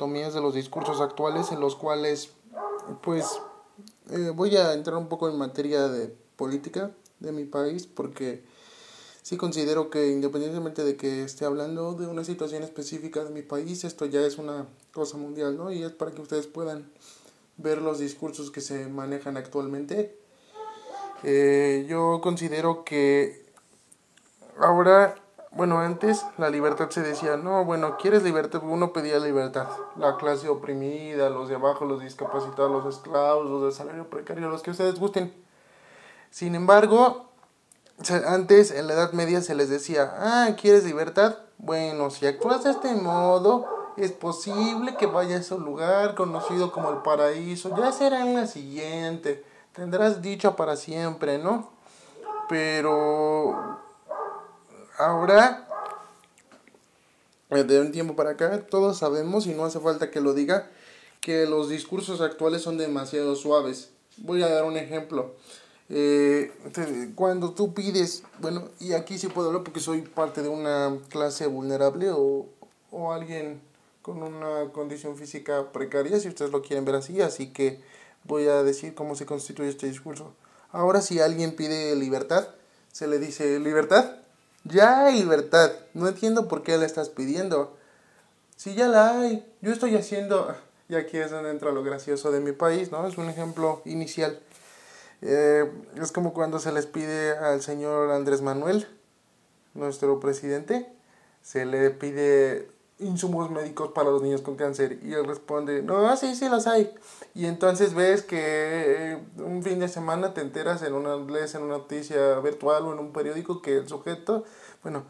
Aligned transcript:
dicotomías 0.00 0.32
de 0.32 0.40
los 0.40 0.54
discursos 0.54 1.00
actuales 1.02 1.52
en 1.52 1.60
los 1.60 1.76
cuales, 1.76 2.30
pues, 3.02 3.26
eh, 4.10 4.32
voy 4.34 4.56
a 4.56 4.72
entrar 4.72 4.96
un 4.96 5.08
poco 5.08 5.28
en 5.28 5.36
materia 5.36 5.88
de 5.88 6.14
política 6.36 6.90
de 7.18 7.32
mi 7.32 7.44
país 7.44 7.86
porque 7.86 8.42
sí 9.22 9.36
considero 9.36 9.90
que 9.90 10.08
independientemente 10.08 10.84
de 10.84 10.96
que 10.96 11.22
esté 11.22 11.44
hablando 11.44 11.92
de 11.92 12.06
una 12.06 12.24
situación 12.24 12.62
específica 12.62 13.24
de 13.24 13.30
mi 13.30 13.42
país, 13.42 13.84
esto 13.84 14.06
ya 14.06 14.22
es 14.22 14.38
una 14.38 14.66
cosa 14.94 15.18
mundial, 15.18 15.58
¿no? 15.58 15.70
Y 15.70 15.82
es 15.82 15.92
para 15.92 16.12
que 16.12 16.22
ustedes 16.22 16.46
puedan 16.46 16.90
ver 17.58 17.82
los 17.82 17.98
discursos 17.98 18.50
que 18.50 18.62
se 18.62 18.88
manejan 18.88 19.36
actualmente. 19.36 20.16
Eh, 21.24 21.84
yo 21.86 22.20
considero 22.22 22.84
que 22.84 23.44
ahora, 24.58 25.14
bueno, 25.52 25.80
antes 25.80 26.24
la 26.38 26.48
libertad 26.48 26.90
se 26.90 27.02
decía, 27.02 27.36
no, 27.36 27.64
bueno, 27.64 27.96
¿quieres 27.96 28.22
libertad? 28.22 28.62
Uno 28.62 28.92
pedía 28.92 29.18
libertad. 29.18 29.66
La 29.96 30.16
clase 30.16 30.48
oprimida, 30.48 31.28
los 31.28 31.48
de 31.48 31.56
abajo, 31.56 31.84
los 31.84 32.00
discapacitados, 32.00 32.70
los 32.70 32.94
esclavos, 32.94 33.50
los 33.50 33.64
de 33.64 33.72
salario 33.72 34.08
precario, 34.08 34.48
los 34.48 34.62
que 34.62 34.70
ustedes 34.70 35.00
gusten. 35.00 35.34
Sin 36.30 36.54
embargo, 36.54 37.26
antes 38.28 38.70
en 38.70 38.86
la 38.86 38.94
Edad 38.94 39.12
Media 39.12 39.42
se 39.42 39.56
les 39.56 39.68
decía, 39.68 40.14
ah, 40.18 40.50
¿quieres 40.60 40.84
libertad? 40.84 41.36
Bueno, 41.58 42.10
si 42.10 42.26
actúas 42.26 42.62
de 42.62 42.70
este 42.70 42.94
modo, 42.94 43.66
es 43.96 44.12
posible 44.12 44.96
que 44.96 45.06
vayas 45.06 45.50
a 45.50 45.56
un 45.56 45.64
lugar 45.64 46.14
conocido 46.14 46.70
como 46.70 46.90
el 46.90 46.98
paraíso. 46.98 47.76
Ya 47.76 47.90
será 47.90 48.20
en 48.20 48.36
la 48.36 48.46
siguiente. 48.46 49.44
Tendrás 49.72 50.22
dicha 50.22 50.54
para 50.54 50.76
siempre, 50.76 51.38
¿no? 51.38 51.70
Pero 52.48 53.80
ahora, 55.00 55.66
de 57.50 57.80
un 57.80 57.92
tiempo 57.92 58.16
para 58.16 58.30
acá, 58.30 58.66
todos 58.66 58.98
sabemos, 58.98 59.46
y 59.46 59.54
no 59.54 59.64
hace 59.64 59.80
falta 59.80 60.10
que 60.10 60.20
lo 60.20 60.34
diga, 60.34 60.70
que 61.20 61.46
los 61.46 61.68
discursos 61.68 62.20
actuales 62.20 62.62
son 62.62 62.78
demasiado 62.78 63.36
suaves. 63.36 63.90
Voy 64.18 64.42
a 64.42 64.48
dar 64.48 64.64
un 64.64 64.76
ejemplo. 64.76 65.34
Eh, 65.88 66.52
cuando 67.16 67.52
tú 67.52 67.74
pides, 67.74 68.22
bueno, 68.38 68.68
y 68.78 68.92
aquí 68.92 69.18
sí 69.18 69.26
puedo 69.26 69.48
hablar 69.48 69.64
porque 69.64 69.80
soy 69.80 70.02
parte 70.02 70.42
de 70.42 70.48
una 70.48 70.96
clase 71.08 71.46
vulnerable 71.46 72.10
o, 72.12 72.46
o 72.92 73.12
alguien 73.12 73.60
con 74.02 74.22
una 74.22 74.70
condición 74.72 75.16
física 75.16 75.72
precaria, 75.72 76.20
si 76.20 76.28
ustedes 76.28 76.52
lo 76.52 76.62
quieren 76.62 76.84
ver 76.84 76.94
así, 76.94 77.20
así 77.20 77.52
que 77.52 77.80
voy 78.24 78.46
a 78.46 78.62
decir 78.62 78.94
cómo 78.94 79.16
se 79.16 79.26
constituye 79.26 79.68
este 79.68 79.88
discurso. 79.88 80.32
Ahora 80.70 81.00
si 81.00 81.18
alguien 81.18 81.56
pide 81.56 81.96
libertad, 81.96 82.48
se 82.92 83.08
le 83.08 83.18
dice 83.18 83.58
libertad. 83.58 84.19
Ya 84.64 85.06
hay 85.06 85.20
libertad. 85.20 85.72
No 85.94 86.08
entiendo 86.08 86.48
por 86.48 86.62
qué 86.62 86.76
la 86.76 86.86
estás 86.86 87.08
pidiendo. 87.08 87.76
Si 88.56 88.74
ya 88.74 88.88
la 88.88 89.18
hay, 89.18 89.46
yo 89.60 89.72
estoy 89.72 89.96
haciendo... 89.96 90.54
Y 90.88 90.96
aquí 90.96 91.18
es 91.18 91.30
donde 91.30 91.50
entra 91.50 91.70
lo 91.70 91.84
gracioso 91.84 92.32
de 92.32 92.40
mi 92.40 92.50
país, 92.50 92.90
¿no? 92.90 93.06
Es 93.06 93.16
un 93.16 93.28
ejemplo 93.28 93.80
inicial. 93.84 94.40
Eh, 95.22 95.70
es 96.00 96.10
como 96.10 96.32
cuando 96.32 96.58
se 96.58 96.72
les 96.72 96.86
pide 96.86 97.36
al 97.36 97.62
señor 97.62 98.10
Andrés 98.10 98.42
Manuel, 98.42 98.88
nuestro 99.74 100.18
presidente, 100.18 100.92
se 101.42 101.64
le 101.64 101.90
pide 101.90 102.68
insumos 103.00 103.50
médicos 103.50 103.92
para 103.92 104.10
los 104.10 104.22
niños 104.22 104.42
con 104.42 104.56
cáncer 104.56 105.00
y 105.02 105.12
él 105.12 105.24
responde, 105.26 105.82
no, 105.82 106.16
sí, 106.16 106.34
sí 106.34 106.48
los 106.48 106.66
hay. 106.66 106.92
Y 107.34 107.46
entonces 107.46 107.94
ves 107.94 108.22
que 108.22 109.12
eh, 109.12 109.18
un 109.38 109.62
fin 109.62 109.78
de 109.78 109.88
semana 109.88 110.34
te 110.34 110.40
enteras 110.40 110.82
en 110.82 110.94
una, 110.94 111.14
en 111.14 111.62
una 111.62 111.78
noticia 111.78 112.38
virtual 112.40 112.84
o 112.84 112.92
en 112.92 112.98
un 112.98 113.12
periódico 113.12 113.62
que 113.62 113.78
el 113.78 113.88
sujeto, 113.88 114.44
bueno, 114.82 115.04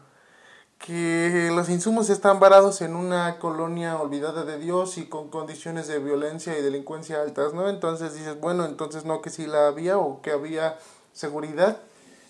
que 0.85 1.51
los 1.53 1.69
insumos 1.69 2.09
están 2.09 2.39
varados 2.39 2.81
en 2.81 2.95
una 2.95 3.37
colonia 3.37 3.97
olvidada 3.97 4.45
de 4.45 4.57
Dios 4.57 4.97
y 4.97 5.05
con 5.05 5.29
condiciones 5.29 5.87
de 5.87 5.99
violencia 5.99 6.57
y 6.57 6.61
delincuencia 6.61 7.21
altas, 7.21 7.53
¿no? 7.53 7.69
Entonces 7.69 8.15
dices, 8.15 8.39
bueno, 8.39 8.65
entonces 8.65 9.05
no 9.05 9.21
que 9.21 9.29
sí 9.29 9.45
la 9.45 9.67
había 9.67 9.97
o 9.97 10.21
que 10.21 10.31
había 10.31 10.79
seguridad. 11.13 11.77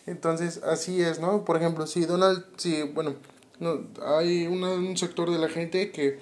Entonces 0.05 0.61
así 0.63 1.01
es, 1.01 1.19
¿no? 1.19 1.45
Por 1.45 1.57
ejemplo, 1.57 1.87
si 1.87 2.05
Donald, 2.05 2.43
si, 2.57 2.83
bueno, 2.83 3.13
no, 3.61 3.87
hay 4.05 4.47
un 4.47 4.97
sector 4.97 5.31
de 5.31 5.39
la 5.39 5.47
gente 5.47 5.91
que 5.91 6.19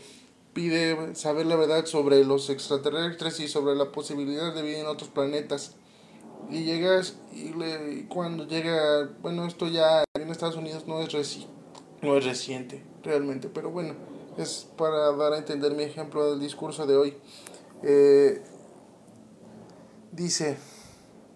pide 0.54 1.16
saber 1.16 1.48
la 1.48 1.56
verdad 1.56 1.86
sobre 1.86 2.24
los 2.24 2.52
extraterrestres 2.52 3.40
y 3.40 3.48
sobre 3.48 3.76
la 3.76 3.92
posibilidad 3.92 4.54
de 4.54 4.62
vida 4.62 4.80
en 4.80 4.86
otros 4.86 5.10
planetas. 5.10 5.76
Y 6.52 6.64
llegas 6.64 7.18
y, 7.34 7.54
le, 7.54 8.06
cuando 8.08 8.48
llega, 8.48 9.10
bueno, 9.22 9.46
esto 9.46 9.68
ya 9.68 10.04
en 10.14 10.30
Estados 10.30 10.56
Unidos 10.56 10.86
no 10.88 11.02
es 11.02 11.12
reciente 11.12 11.60
no 12.02 12.18
es 12.18 12.26
reciente 12.26 12.82
realmente, 13.04 13.50
pero 13.50 13.72
bueno, 13.72 13.94
es 14.38 14.68
para 14.78 15.12
dar 15.12 15.34
a 15.34 15.38
entender 15.38 15.74
mi 15.74 15.84
ejemplo 15.84 16.30
del 16.30 16.40
discurso 16.40 16.86
de 16.88 16.98
hoy. 16.98 17.18
Eh, 17.84 18.42
dice, 20.12 20.58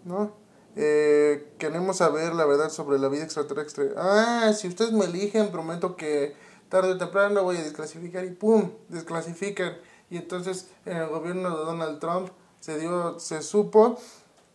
¿no? 0.06 0.43
Eh, 0.76 1.54
queremos 1.60 1.98
saber 1.98 2.34
la 2.34 2.46
verdad 2.46 2.70
sobre 2.70 2.98
la 3.00 3.08
vida 3.08 3.24
extraterrestre. 3.24 3.92
Ah, 3.98 4.52
si 4.56 4.68
ustedes 4.68 4.92
me 4.92 5.06
eligen, 5.06 5.52
prometo 5.52 5.96
que 5.96 6.36
tarde 6.70 6.94
o 6.94 6.98
temprano 6.98 7.44
voy 7.44 7.58
a 7.58 7.64
desclasificar 7.64 8.26
y 8.26 8.32
¡pum! 8.32 8.72
desclasifican. 8.90 9.78
Y 10.10 10.18
entonces 10.18 10.68
en 10.86 10.98
el 10.98 11.08
gobierno 11.08 11.58
de 11.58 11.66
Donald 11.66 12.00
Trump 12.00 12.30
se 12.60 12.80
dio, 12.80 13.20
se 13.20 13.42
supo 13.42 14.00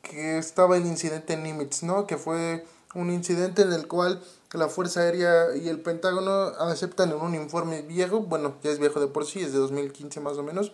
que 0.03 0.39
estaba 0.39 0.77
el 0.77 0.87
incidente 0.87 1.37
Nimitz, 1.37 1.83
¿no? 1.83 2.06
Que 2.06 2.17
fue 2.17 2.65
un 2.95 3.11
incidente 3.11 3.62
en 3.62 3.73
el 3.73 3.87
cual 3.87 4.23
la 4.53 4.69
Fuerza 4.69 5.00
Aérea 5.00 5.55
y 5.55 5.69
el 5.69 5.81
Pentágono 5.81 6.31
aceptan 6.59 7.11
en 7.11 7.17
un 7.17 7.35
informe 7.35 7.83
viejo, 7.83 8.21
bueno, 8.21 8.55
ya 8.62 8.71
es 8.71 8.79
viejo 8.79 8.99
de 8.99 9.09
por 9.09 9.27
sí, 9.27 9.41
es 9.41 9.53
de 9.53 9.59
2015 9.59 10.21
más 10.21 10.39
o 10.39 10.43
menos. 10.43 10.73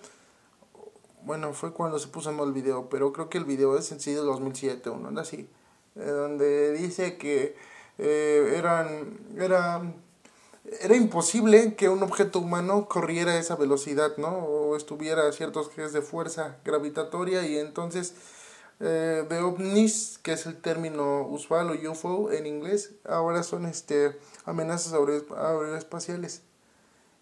Bueno, 1.25 1.55
fue 1.55 1.73
cuando 1.73 1.99
se 1.99 2.09
puso 2.09 2.31
en 2.31 2.39
el 2.39 2.53
video, 2.53 2.91
pero 2.91 3.13
creo 3.13 3.31
que 3.31 3.39
el 3.39 3.47
video 3.47 3.79
es 3.79 3.91
en 3.93 4.01
sí 4.01 4.13
de 4.13 4.21
2007 4.21 4.91
o 4.91 4.99
no, 4.99 5.19
así, 5.19 5.49
eh, 5.97 6.05
donde 6.05 6.73
dice 6.73 7.17
que 7.17 7.57
eh, 7.97 8.55
eran, 8.59 9.19
era, 9.39 9.81
era 10.83 10.97
imposible 10.97 11.77
que 11.77 11.89
un 11.89 12.03
objeto 12.03 12.41
humano 12.41 12.89
corriera 12.89 13.33
a 13.33 13.39
esa 13.39 13.57
velocidad, 13.57 14.19
¿no? 14.19 14.29
O 14.37 14.77
estuviera 14.77 15.27
a 15.27 15.33
ciertos 15.33 15.71
ejes 15.71 15.95
de 15.95 16.03
fuerza 16.03 16.59
gravitatoria 16.63 17.47
y 17.47 17.59
entonces 17.59 18.15
eh, 18.81 19.25
de 19.27 19.39
ovnis, 19.39 20.19
que 20.23 20.33
es 20.33 20.45
el 20.45 20.61
término 20.61 21.27
usual 21.27 21.71
o 21.71 21.91
UFO 21.91 22.33
en 22.33 22.47
inglés, 22.47 22.93
ahora 23.09 23.43
son 23.45 23.65
este, 23.65 24.19
amenazas 24.45 24.93
aeroespaciales. 24.93 26.43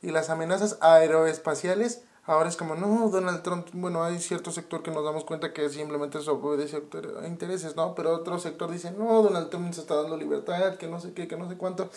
Y 0.03 0.11
las 0.11 0.29
amenazas 0.29 0.79
aeroespaciales, 0.81 2.03
ahora 2.25 2.49
es 2.49 2.57
como, 2.57 2.75
no, 2.75 3.09
Donald 3.09 3.43
Trump, 3.43 3.69
bueno, 3.73 4.05
hay 4.05 4.19
cierto 4.19 4.51
sector 4.51 4.83
que 4.83 4.91
nos 4.91 5.05
damos 5.05 5.25
cuenta 5.25 5.53
que 5.53 5.69
simplemente 5.69 6.19
eso 6.19 6.35
obedece 6.35 6.83
a 7.23 7.27
intereses, 7.27 7.77
¿no? 7.77 7.95
Pero 7.95 8.15
otro 8.15 8.39
sector 8.39 8.71
dice, 8.71 8.93
no, 8.93 9.23
Donald 9.23 9.51
Trump 9.51 9.73
se 9.73 9.81
está 9.81 9.97
dando 9.97 10.17
libertad, 10.17 10.77
que 10.77 10.87
no 10.87 11.01
sé 11.01 11.13
qué, 11.13 11.29
que 11.29 11.37
no 11.37 11.49
sé 11.49 11.57
cuánto. 11.57 11.91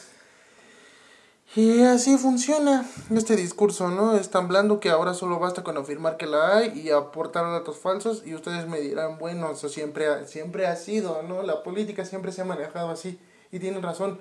Y 1.53 1.83
así 1.83 2.17
funciona 2.17 2.85
este 3.11 3.35
discurso, 3.35 3.89
¿no? 3.89 4.15
Es 4.15 4.29
tan 4.29 4.47
blando 4.47 4.79
que 4.79 4.89
ahora 4.89 5.13
solo 5.13 5.39
basta 5.39 5.63
con 5.63 5.77
afirmar 5.77 6.17
que 6.17 6.25
la 6.25 6.57
hay 6.57 6.77
y 6.77 6.89
aportar 6.89 7.45
datos 7.45 7.77
falsos 7.77 8.23
y 8.25 8.35
ustedes 8.35 8.67
me 8.67 8.81
dirán, 8.81 9.17
bueno, 9.19 9.51
eso 9.51 9.69
siempre 9.69 10.07
ha, 10.07 10.25
siempre 10.25 10.67
ha 10.67 10.75
sido, 10.75 11.21
¿no? 11.23 11.43
La 11.43 11.63
política 11.63 12.03
siempre 12.03 12.33
se 12.33 12.41
ha 12.41 12.45
manejado 12.45 12.89
así 12.89 13.19
y 13.51 13.59
tienen 13.59 13.83
razón 13.83 14.19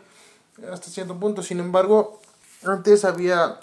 hasta 0.70 0.90
cierto 0.90 1.18
punto. 1.18 1.42
Sin 1.42 1.58
embargo, 1.58 2.20
antes 2.62 3.04
había, 3.04 3.58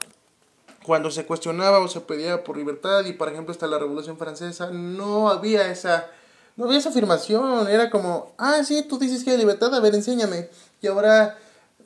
cuando 0.85 1.11
se 1.11 1.25
cuestionaba 1.25 1.79
o 1.79 1.87
se 1.87 2.01
pedía 2.01 2.43
por 2.43 2.57
libertad 2.57 3.05
y 3.05 3.13
por 3.13 3.29
ejemplo 3.29 3.51
hasta 3.51 3.67
la 3.67 3.77
Revolución 3.77 4.17
Francesa, 4.17 4.71
no 4.71 5.29
había 5.29 5.71
esa, 5.71 6.07
no 6.55 6.65
había 6.65 6.79
esa 6.79 6.89
afirmación, 6.89 7.67
era 7.67 7.89
como, 7.89 8.33
ah, 8.37 8.63
sí, 8.63 8.85
tú 8.87 8.97
dices 8.97 9.23
que 9.23 9.31
hay 9.31 9.37
libertad, 9.37 9.73
a 9.75 9.79
ver, 9.79 9.95
enséñame. 9.95 10.49
Y 10.81 10.87
ahora 10.87 11.37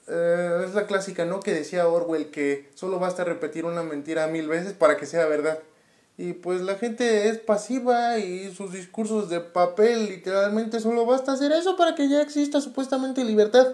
eh, 0.07 0.63
es 0.65 0.73
la 0.73 0.85
clásica, 0.85 1.25
¿no? 1.25 1.39
Que 1.39 1.53
decía 1.53 1.87
Orwell 1.87 2.29
que 2.29 2.69
solo 2.75 2.99
basta 2.99 3.23
repetir 3.23 3.65
una 3.65 3.83
mentira 3.83 4.27
mil 4.27 4.47
veces 4.47 4.73
para 4.73 4.97
que 4.97 5.05
sea 5.05 5.25
verdad. 5.25 5.59
Y 6.17 6.33
pues 6.33 6.61
la 6.61 6.75
gente 6.75 7.27
es 7.27 7.39
pasiva 7.39 8.19
y 8.19 8.53
sus 8.55 8.71
discursos 8.71 9.29
de 9.29 9.41
papel 9.41 10.05
literalmente 10.05 10.79
solo 10.79 11.05
basta 11.05 11.33
hacer 11.33 11.51
eso 11.51 11.75
para 11.75 11.93
que 11.95 12.07
ya 12.07 12.21
exista 12.21 12.61
supuestamente 12.61 13.23
libertad. 13.25 13.67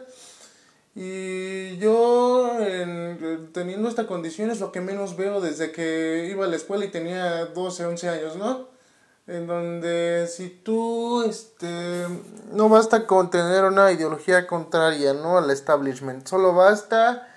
Y 0.93 1.77
yo 1.77 2.51
teniendo 3.53 3.87
esta 3.87 4.07
condición 4.07 4.51
es 4.51 4.59
lo 4.59 4.71
que 4.71 4.81
menos 4.81 5.15
veo 5.15 5.39
desde 5.39 5.71
que 5.71 6.27
iba 6.29 6.45
a 6.45 6.49
la 6.49 6.57
escuela 6.57 6.83
y 6.83 6.89
tenía 6.89 7.45
12, 7.45 7.85
11 7.85 8.09
años, 8.09 8.35
¿no? 8.35 8.71
en 9.27 9.47
donde 9.47 10.27
si 10.27 10.49
tú 10.49 11.23
este 11.23 12.07
no 12.51 12.69
basta 12.69 13.05
con 13.05 13.29
tener 13.29 13.63
una 13.65 13.91
ideología 13.91 14.47
contraria 14.47 15.13
no 15.13 15.37
al 15.37 15.49
establishment 15.51 16.27
solo 16.27 16.53
basta 16.53 17.27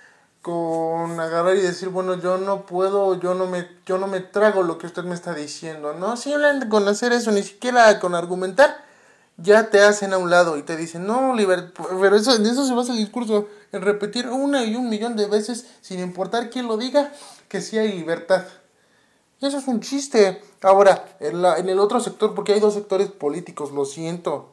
con 0.41 1.21
agarrar 1.21 1.57
y 1.57 1.61
decir 1.61 1.91
bueno 1.91 2.15
yo 2.15 2.39
no 2.39 2.67
puedo 2.67 3.21
yo 3.21 3.35
no 3.35 3.47
me 3.47 3.69
yo 3.87 3.99
no 3.99 4.07
me 4.07 4.21
trago 4.21 4.63
lo 4.63 4.79
que 4.79 4.87
usted 4.87 5.05
me 5.05 5.15
está 5.15 5.35
diciendo 5.35 5.93
no 5.93 6.17
si 6.17 6.33
hablan 6.33 6.69
con 6.69 6.89
hacer 6.89 7.13
eso 7.13 7.31
ni 7.31 7.43
siquiera 7.43 8.01
con 8.01 8.15
argumentar 8.15 8.84
ya 9.37 9.71
te 9.71 9.81
hacen 9.81 10.13
a 10.13 10.19
un 10.19 10.31
lado 10.31 10.57
y 10.57 10.63
te 10.63 10.77
dicen 10.77 11.07
no 11.07 11.35
pero 12.01 12.17
eso 12.17 12.35
en 12.37 12.47
eso 12.47 12.65
se 12.67 12.75
basa 12.75 12.93
el 12.93 12.99
discurso 12.99 13.49
en 13.73 13.83
repetir 13.83 14.29
una 14.29 14.65
y 14.65 14.77
un 14.77 14.89
millón 14.89 15.17
de 15.17 15.27
veces 15.27 15.67
sin 15.81 16.01
importar 16.01 16.51
quién 16.51 16.69
lo 16.69 16.77
diga 16.77 17.13
que 17.49 17.61
sí 17.61 17.79
hay 17.79 17.93
libertad 17.93 18.45
Eso 19.41 19.59
es 19.59 19.69
un 19.69 19.81
chiste. 19.81 20.43
Ahora, 20.63 21.05
en, 21.21 21.43
la, 21.43 21.59
en 21.59 21.69
el 21.69 21.79
otro 21.79 22.01
sector, 22.01 22.35
porque 22.35 22.55
hay 22.55 22.61
dos 22.61 22.75
sectores 22.75 23.11
políticos, 23.11 23.73
lo 23.73 23.85
siento. 23.85 24.53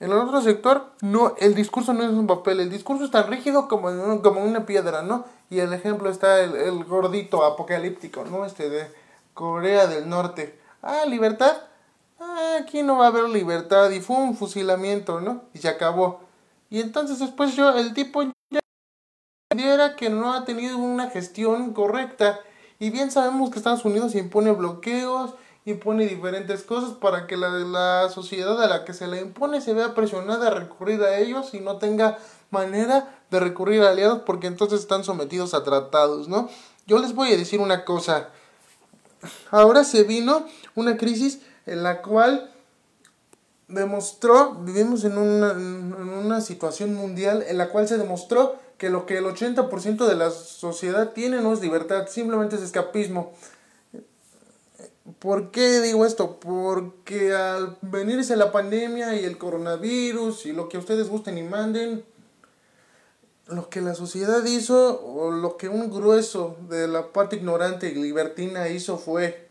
En 0.00 0.10
el 0.12 0.18
otro 0.18 0.40
sector, 0.40 0.92
no, 1.02 1.34
el 1.38 1.54
discurso 1.54 1.92
no 1.92 2.02
es 2.04 2.10
un 2.10 2.26
papel, 2.26 2.60
el 2.60 2.70
discurso 2.70 3.04
es 3.04 3.10
tan 3.10 3.28
rígido 3.28 3.68
como, 3.68 4.22
como 4.22 4.42
una 4.44 4.66
piedra, 4.66 5.02
¿no? 5.02 5.24
Y 5.50 5.60
el 5.60 5.72
ejemplo 5.72 6.10
está 6.10 6.40
el, 6.40 6.54
el 6.56 6.84
gordito 6.84 7.44
apocalíptico, 7.44 8.24
¿no? 8.24 8.44
Este 8.46 8.70
de 8.70 8.90
Corea 9.34 9.86
del 9.86 10.08
Norte. 10.08 10.58
Ah, 10.82 11.04
libertad. 11.06 11.56
Aquí 12.60 12.82
no 12.82 12.98
va 12.98 13.06
a 13.06 13.08
haber 13.08 13.28
libertad. 13.28 13.90
Y 13.90 14.00
fue 14.00 14.16
un 14.16 14.36
fusilamiento, 14.36 15.20
¿no? 15.20 15.44
Y 15.54 15.58
se 15.58 15.68
acabó. 15.68 16.20
Y 16.68 16.80
entonces 16.80 17.18
después 17.18 17.56
yo, 17.56 17.70
el 17.76 17.94
tipo 17.94 18.22
ya 18.22 18.30
era 19.56 19.96
que 19.96 20.10
no 20.10 20.32
ha 20.32 20.44
tenido 20.44 20.78
una 20.78 21.10
gestión 21.10 21.72
correcta. 21.72 22.40
Y 22.78 22.90
bien 22.90 23.10
sabemos 23.10 23.50
que 23.50 23.58
Estados 23.58 23.84
Unidos 23.84 24.14
impone 24.14 24.52
bloqueos, 24.52 25.34
impone 25.64 26.06
diferentes 26.06 26.62
cosas 26.62 26.92
para 26.92 27.26
que 27.26 27.36
la, 27.36 27.48
la 27.50 28.08
sociedad 28.08 28.62
a 28.62 28.68
la 28.68 28.84
que 28.84 28.94
se 28.94 29.06
le 29.06 29.20
impone 29.20 29.60
se 29.60 29.74
vea 29.74 29.94
presionada 29.94 30.48
a 30.48 30.50
recurrir 30.50 31.02
a 31.02 31.18
ellos 31.18 31.52
y 31.52 31.60
no 31.60 31.76
tenga 31.76 32.18
manera 32.50 33.18
de 33.30 33.40
recurrir 33.40 33.82
a 33.82 33.90
aliados 33.90 34.22
porque 34.24 34.46
entonces 34.46 34.80
están 34.80 35.04
sometidos 35.04 35.52
a 35.52 35.62
tratados, 35.62 36.28
¿no? 36.28 36.48
Yo 36.86 36.98
les 36.98 37.14
voy 37.14 37.32
a 37.32 37.36
decir 37.36 37.60
una 37.60 37.84
cosa. 37.84 38.28
Ahora 39.50 39.84
se 39.84 40.04
vino 40.04 40.46
una 40.74 40.96
crisis 40.96 41.40
en 41.70 41.84
la 41.84 42.02
cual 42.02 42.50
demostró, 43.68 44.54
vivimos 44.56 45.04
en 45.04 45.16
una, 45.16 45.52
en 45.52 45.94
una 45.94 46.40
situación 46.40 46.94
mundial 46.94 47.44
en 47.46 47.58
la 47.58 47.68
cual 47.68 47.86
se 47.86 47.96
demostró 47.96 48.56
que 48.76 48.90
lo 48.90 49.06
que 49.06 49.18
el 49.18 49.24
80% 49.24 50.08
de 50.08 50.16
la 50.16 50.30
sociedad 50.30 51.12
tiene 51.12 51.40
no 51.40 51.52
es 51.52 51.60
libertad, 51.60 52.08
simplemente 52.08 52.56
es 52.56 52.62
escapismo. 52.62 53.32
¿Por 55.20 55.52
qué 55.52 55.80
digo 55.80 56.04
esto? 56.04 56.40
Porque 56.40 57.34
al 57.34 57.78
venirse 57.82 58.34
la 58.36 58.50
pandemia 58.50 59.14
y 59.20 59.24
el 59.24 59.38
coronavirus 59.38 60.46
y 60.46 60.52
lo 60.52 60.68
que 60.68 60.78
ustedes 60.78 61.08
gusten 61.08 61.38
y 61.38 61.42
manden, 61.42 62.04
lo 63.46 63.68
que 63.68 63.80
la 63.80 63.94
sociedad 63.94 64.44
hizo 64.44 65.04
o 65.04 65.30
lo 65.30 65.56
que 65.56 65.68
un 65.68 65.90
grueso 65.90 66.56
de 66.68 66.88
la 66.88 67.12
parte 67.12 67.36
ignorante 67.36 67.90
y 67.90 67.94
libertina 67.94 68.68
hizo 68.68 68.98
fue 68.98 69.49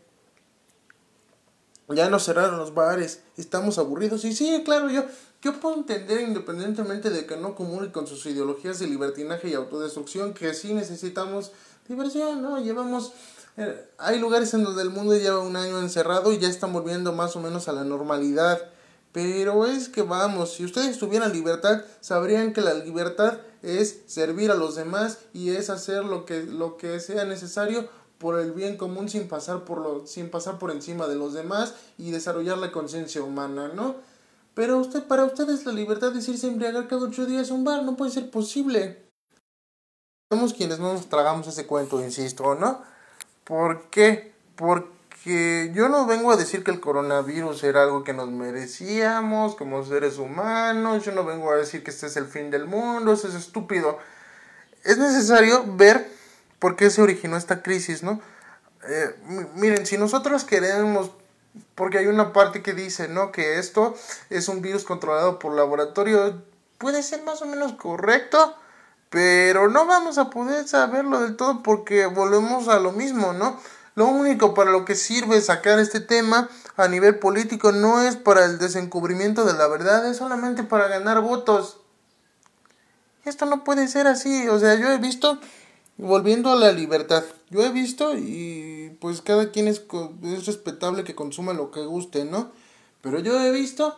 ya 1.94 2.08
nos 2.08 2.24
cerraron 2.24 2.58
los 2.58 2.74
bares, 2.74 3.20
estamos 3.36 3.78
aburridos. 3.78 4.24
Y 4.24 4.34
sí, 4.34 4.62
claro, 4.64 4.90
yo, 4.90 5.04
yo 5.42 5.60
puedo 5.60 5.76
entender, 5.76 6.20
independientemente 6.20 7.10
de 7.10 7.26
que 7.26 7.36
no 7.36 7.54
comulgue 7.54 7.92
con 7.92 8.06
sus 8.06 8.24
ideologías 8.26 8.78
de 8.78 8.86
libertinaje 8.86 9.48
y 9.48 9.54
autodestrucción, 9.54 10.34
que 10.34 10.54
sí 10.54 10.74
necesitamos 10.74 11.52
diversión, 11.88 12.42
¿no? 12.42 12.62
Llevamos. 12.62 13.12
Eh, 13.56 13.88
hay 13.98 14.18
lugares 14.18 14.54
en 14.54 14.62
donde 14.62 14.82
el 14.82 14.90
mundo 14.90 15.16
lleva 15.16 15.40
un 15.40 15.56
año 15.56 15.80
encerrado 15.80 16.32
y 16.32 16.38
ya 16.38 16.48
están 16.48 16.72
volviendo 16.72 17.12
más 17.12 17.36
o 17.36 17.40
menos 17.40 17.68
a 17.68 17.72
la 17.72 17.84
normalidad. 17.84 18.60
Pero 19.12 19.66
es 19.66 19.88
que 19.88 20.02
vamos, 20.02 20.52
si 20.52 20.64
ustedes 20.64 20.98
tuvieran 20.98 21.32
libertad, 21.32 21.82
sabrían 22.00 22.52
que 22.52 22.60
la 22.60 22.74
libertad 22.74 23.38
es 23.62 24.02
servir 24.06 24.52
a 24.52 24.54
los 24.54 24.76
demás 24.76 25.18
y 25.32 25.50
es 25.50 25.68
hacer 25.68 26.04
lo 26.04 26.24
que, 26.24 26.44
lo 26.44 26.76
que 26.76 27.00
sea 27.00 27.24
necesario 27.24 27.88
por 28.20 28.38
el 28.38 28.52
bien 28.52 28.76
común 28.76 29.08
sin 29.08 29.28
pasar 29.28 29.64
por 29.64 29.80
lo, 29.80 30.06
sin 30.06 30.28
pasar 30.28 30.58
por 30.58 30.70
encima 30.70 31.08
de 31.08 31.16
los 31.16 31.32
demás 31.32 31.74
y 31.96 32.10
desarrollar 32.10 32.58
la 32.58 32.70
conciencia 32.70 33.22
humana, 33.22 33.72
¿no? 33.74 33.96
Pero 34.52 34.76
usted, 34.76 35.04
para 35.04 35.24
ustedes 35.24 35.64
la 35.64 35.72
libertad 35.72 36.12
de 36.12 36.18
irse 36.18 36.46
a 36.46 36.50
embriagar 36.50 36.86
cada 36.86 37.06
ocho 37.06 37.24
días 37.24 37.50
a 37.50 37.54
un 37.54 37.64
bar 37.64 37.82
no 37.82 37.96
puede 37.96 38.10
ser 38.10 38.30
posible. 38.30 39.06
Somos 40.30 40.52
quienes 40.52 40.78
no 40.78 40.92
nos 40.92 41.08
tragamos 41.08 41.46
ese 41.48 41.66
cuento, 41.66 41.98
insisto, 42.02 42.54
¿no? 42.54 42.82
¿Por 43.44 43.88
qué? 43.88 44.34
Porque 44.54 45.72
yo 45.74 45.88
no 45.88 46.04
vengo 46.04 46.30
a 46.30 46.36
decir 46.36 46.62
que 46.62 46.72
el 46.72 46.80
coronavirus 46.80 47.64
era 47.64 47.84
algo 47.84 48.04
que 48.04 48.12
nos 48.12 48.28
merecíamos 48.28 49.56
como 49.56 49.82
seres 49.82 50.18
humanos, 50.18 51.06
yo 51.06 51.12
no 51.12 51.24
vengo 51.24 51.50
a 51.50 51.56
decir 51.56 51.82
que 51.82 51.90
este 51.90 52.08
es 52.08 52.18
el 52.18 52.26
fin 52.26 52.50
del 52.50 52.66
mundo, 52.66 53.14
eso 53.14 53.28
es 53.28 53.34
estúpido. 53.34 53.96
Es 54.84 54.98
necesario 54.98 55.64
ver 55.66 56.09
por 56.60 56.76
qué 56.76 56.90
se 56.90 57.02
originó 57.02 57.36
esta 57.36 57.62
crisis, 57.62 58.04
¿no? 58.04 58.20
Eh, 58.88 59.16
miren, 59.56 59.84
si 59.86 59.98
nosotros 59.98 60.44
queremos, 60.44 61.10
porque 61.74 61.98
hay 61.98 62.06
una 62.06 62.32
parte 62.32 62.62
que 62.62 62.72
dice, 62.72 63.08
¿no? 63.08 63.32
Que 63.32 63.58
esto 63.58 63.96
es 64.28 64.46
un 64.48 64.62
virus 64.62 64.84
controlado 64.84 65.40
por 65.40 65.54
laboratorio, 65.54 66.40
puede 66.78 67.02
ser 67.02 67.22
más 67.24 67.42
o 67.42 67.46
menos 67.46 67.72
correcto, 67.72 68.54
pero 69.10 69.68
no 69.68 69.86
vamos 69.86 70.18
a 70.18 70.30
poder 70.30 70.68
saberlo 70.68 71.20
del 71.20 71.36
todo 71.36 71.62
porque 71.62 72.06
volvemos 72.06 72.68
a 72.68 72.78
lo 72.78 72.92
mismo, 72.92 73.32
¿no? 73.32 73.58
Lo 73.96 74.06
único 74.06 74.54
para 74.54 74.70
lo 74.70 74.84
que 74.84 74.94
sirve 74.94 75.40
sacar 75.40 75.78
este 75.78 76.00
tema 76.00 76.48
a 76.76 76.88
nivel 76.88 77.18
político 77.18 77.72
no 77.72 78.00
es 78.00 78.16
para 78.16 78.44
el 78.44 78.58
desencubrimiento 78.58 79.44
de 79.44 79.54
la 79.54 79.66
verdad, 79.66 80.08
es 80.08 80.18
solamente 80.18 80.62
para 80.62 80.88
ganar 80.88 81.20
votos. 81.20 81.80
Esto 83.24 83.44
no 83.46 83.64
puede 83.64 83.88
ser 83.88 84.06
así, 84.06 84.48
o 84.48 84.58
sea, 84.58 84.76
yo 84.76 84.88
he 84.90 84.98
visto 84.98 85.38
Volviendo 86.02 86.50
a 86.50 86.56
la 86.56 86.72
libertad, 86.72 87.24
yo 87.50 87.62
he 87.62 87.70
visto 87.70 88.16
y 88.16 88.96
pues 89.00 89.20
cada 89.20 89.50
quien 89.50 89.68
es, 89.68 89.82
es 90.22 90.46
respetable 90.46 91.04
que 91.04 91.14
consuma 91.14 91.52
lo 91.52 91.70
que 91.70 91.84
guste, 91.84 92.24
¿no? 92.24 92.52
Pero 93.02 93.18
yo 93.20 93.38
he 93.38 93.50
visto 93.50 93.94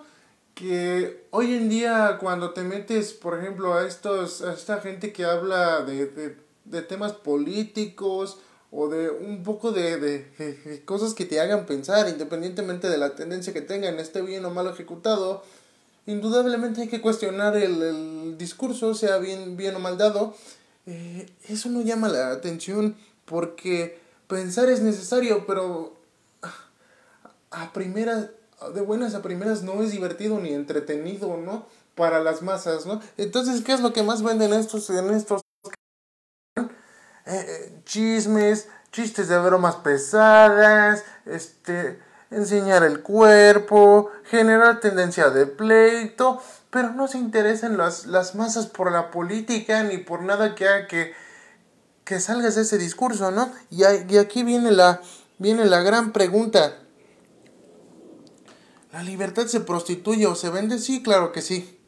que 0.57 1.27
hoy 1.31 1.55
en 1.55 1.69
día 1.69 2.19
cuando 2.21 2.51
te 2.51 2.63
metes, 2.65 3.13
por 3.13 3.39
ejemplo, 3.39 3.75
a, 3.75 3.87
estos, 3.87 4.43
a 4.43 4.53
esta 4.53 4.81
gente 4.81 5.13
que 5.13 5.25
habla 5.25 5.83
de, 5.83 6.35
de, 6.65 6.83
temas 6.83 7.13
políticos 7.13 8.39
o 8.73 8.89
de 8.89 9.09
un 9.09 9.45
poco 9.45 9.71
de, 9.71 9.99
de, 9.99 10.83
cosas 10.85 11.15
que 11.15 11.25
te 11.25 11.39
hagan 11.39 11.67
pensar, 11.67 12.09
independientemente 12.09 12.89
de 12.89 12.99
la 12.99 13.15
tendencia 13.15 13.53
que 13.53 13.61
tengan, 13.61 14.01
esté 14.01 14.23
bien 14.23 14.45
o 14.45 14.51
mal 14.51 14.67
ejecutado, 14.67 15.45
indudablemente 16.07 16.81
hay 16.81 16.89
que 16.89 17.01
cuestionar 17.01 17.57
el, 17.57 17.81
el 17.81 18.39
discurso, 18.39 18.93
sea 18.93 19.19
bien, 19.19 19.57
bien 19.57 19.77
o 19.77 19.79
mal 19.79 19.97
dado, 19.99 20.35
eh, 20.87 21.31
eso 21.49 21.69
no 21.69 21.81
llama 21.83 22.09
la 22.09 22.33
atención 22.33 22.97
porque 23.25 23.99
pensar 24.27 24.69
es 24.69 24.81
necesario, 24.81 25.47
pero 25.47 25.97
a 27.51 27.73
primeras, 27.73 28.31
de 28.75 28.81
buenas 28.81 29.15
a 29.15 29.23
primeras 29.23 29.63
no 29.63 29.83
es 29.83 29.93
divertido 29.93 30.39
ni 30.41 30.53
entretenido, 30.53 31.37
¿no? 31.37 31.67
Para 31.95 32.21
las 32.21 32.43
masas, 32.43 32.87
¿no? 32.87 33.01
Entonces, 33.17 33.63
¿qué 33.63 33.73
es 33.73 33.81
lo 33.81 33.93
que 33.93 34.03
más 34.03 34.23
venden 34.23 34.53
estos, 34.53 34.89
en 34.91 35.11
estos 35.11 35.43
eh, 36.57 36.67
eh, 37.27 37.83
chismes, 37.85 38.69
chistes 38.91 39.29
de 39.29 39.39
bromas 39.39 39.77
pesadas, 39.77 41.05
este, 41.27 41.99
enseñar 42.35 42.83
el 42.83 43.03
cuerpo, 43.03 44.11
generar 44.25 44.81
tendencia 44.81 45.31
de 45.31 45.47
pleito, 45.47 46.41
pero 46.71 46.91
no 46.91 47.09
se 47.09 47.19
interesan 47.19 47.77
las, 47.77 48.07
las 48.07 48.35
masas 48.35 48.67
por 48.67 48.91
la 48.91 49.11
política 49.11 49.83
ni 49.83 49.99
por 49.99 50.23
nada 50.23 50.55
que 50.55 50.69
haga 50.69 50.87
que, 50.87 51.13
que 52.05 52.21
salgas 52.21 52.55
de 52.55 52.63
ese 52.63 52.79
discurso, 52.79 53.31
¿no? 53.31 53.53
Y, 53.71 53.83
y 54.09 54.19
aquí 54.19 54.43
viene 54.43 54.71
la, 54.71 55.01
viene 55.39 55.65
la 55.67 55.83
gran 55.83 56.13
pregunta. 56.13 56.79
¿La 58.93 59.03
libertad 59.03 59.47
se 59.47 59.61
prostituye 59.61 60.27
o 60.27 60.35
se 60.35 60.51
vende? 60.51 60.79
Sí, 60.79 61.03
claro 61.03 61.33
que 61.33 61.41
sí. 61.41 61.79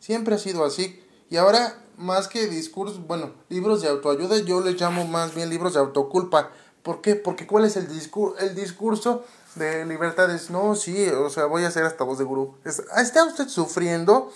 Siempre 0.00 0.34
ha 0.34 0.38
sido 0.38 0.64
así. 0.64 1.00
Y 1.28 1.36
ahora, 1.36 1.84
más 1.96 2.26
que 2.26 2.48
discursos, 2.48 3.06
bueno, 3.06 3.32
libros 3.48 3.82
de 3.82 3.88
autoayuda, 3.88 4.38
yo 4.38 4.60
les 4.60 4.80
llamo 4.80 5.06
más 5.06 5.34
bien 5.34 5.48
libros 5.48 5.74
de 5.74 5.80
autoculpa. 5.80 6.50
¿Por 6.82 7.02
qué? 7.02 7.14
Porque 7.14 7.46
¿cuál 7.46 7.66
es 7.66 7.76
el, 7.76 7.86
discur 7.88 8.34
el 8.40 8.54
discurso 8.54 9.24
de 9.54 9.84
libertades. 9.84 10.50
No, 10.50 10.74
sí, 10.74 11.08
o 11.08 11.30
sea, 11.30 11.46
voy 11.46 11.64
a 11.64 11.68
hacer 11.68 11.84
hasta 11.84 12.04
voz 12.04 12.18
de 12.18 12.24
gurú. 12.24 12.56
¿Está 12.64 13.24
usted 13.24 13.48
sufriendo? 13.48 14.32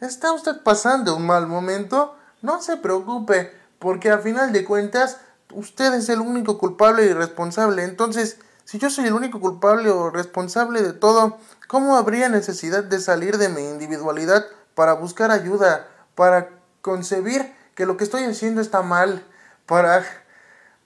¿Está 0.00 0.32
usted 0.32 0.62
pasando 0.62 1.16
un 1.16 1.26
mal 1.26 1.46
momento? 1.46 2.16
No 2.42 2.60
se 2.60 2.76
preocupe, 2.76 3.52
porque 3.78 4.10
a 4.10 4.18
final 4.18 4.52
de 4.52 4.64
cuentas, 4.64 5.18
usted 5.52 5.94
es 5.94 6.08
el 6.08 6.20
único 6.20 6.58
culpable 6.58 7.04
y 7.04 7.12
responsable. 7.12 7.84
Entonces, 7.84 8.38
si 8.64 8.78
yo 8.78 8.90
soy 8.90 9.06
el 9.06 9.14
único 9.14 9.40
culpable 9.40 9.90
o 9.90 10.10
responsable 10.10 10.82
de 10.82 10.92
todo, 10.92 11.38
¿cómo 11.68 11.96
habría 11.96 12.28
necesidad 12.28 12.84
de 12.84 13.00
salir 13.00 13.38
de 13.38 13.48
mi 13.48 13.62
individualidad 13.62 14.44
para 14.74 14.92
buscar 14.94 15.30
ayuda, 15.30 15.88
para 16.14 16.50
concebir 16.82 17.54
que 17.74 17.86
lo 17.86 17.96
que 17.96 18.04
estoy 18.04 18.24
haciendo 18.24 18.60
está 18.60 18.82
mal, 18.82 19.24
para 19.66 20.04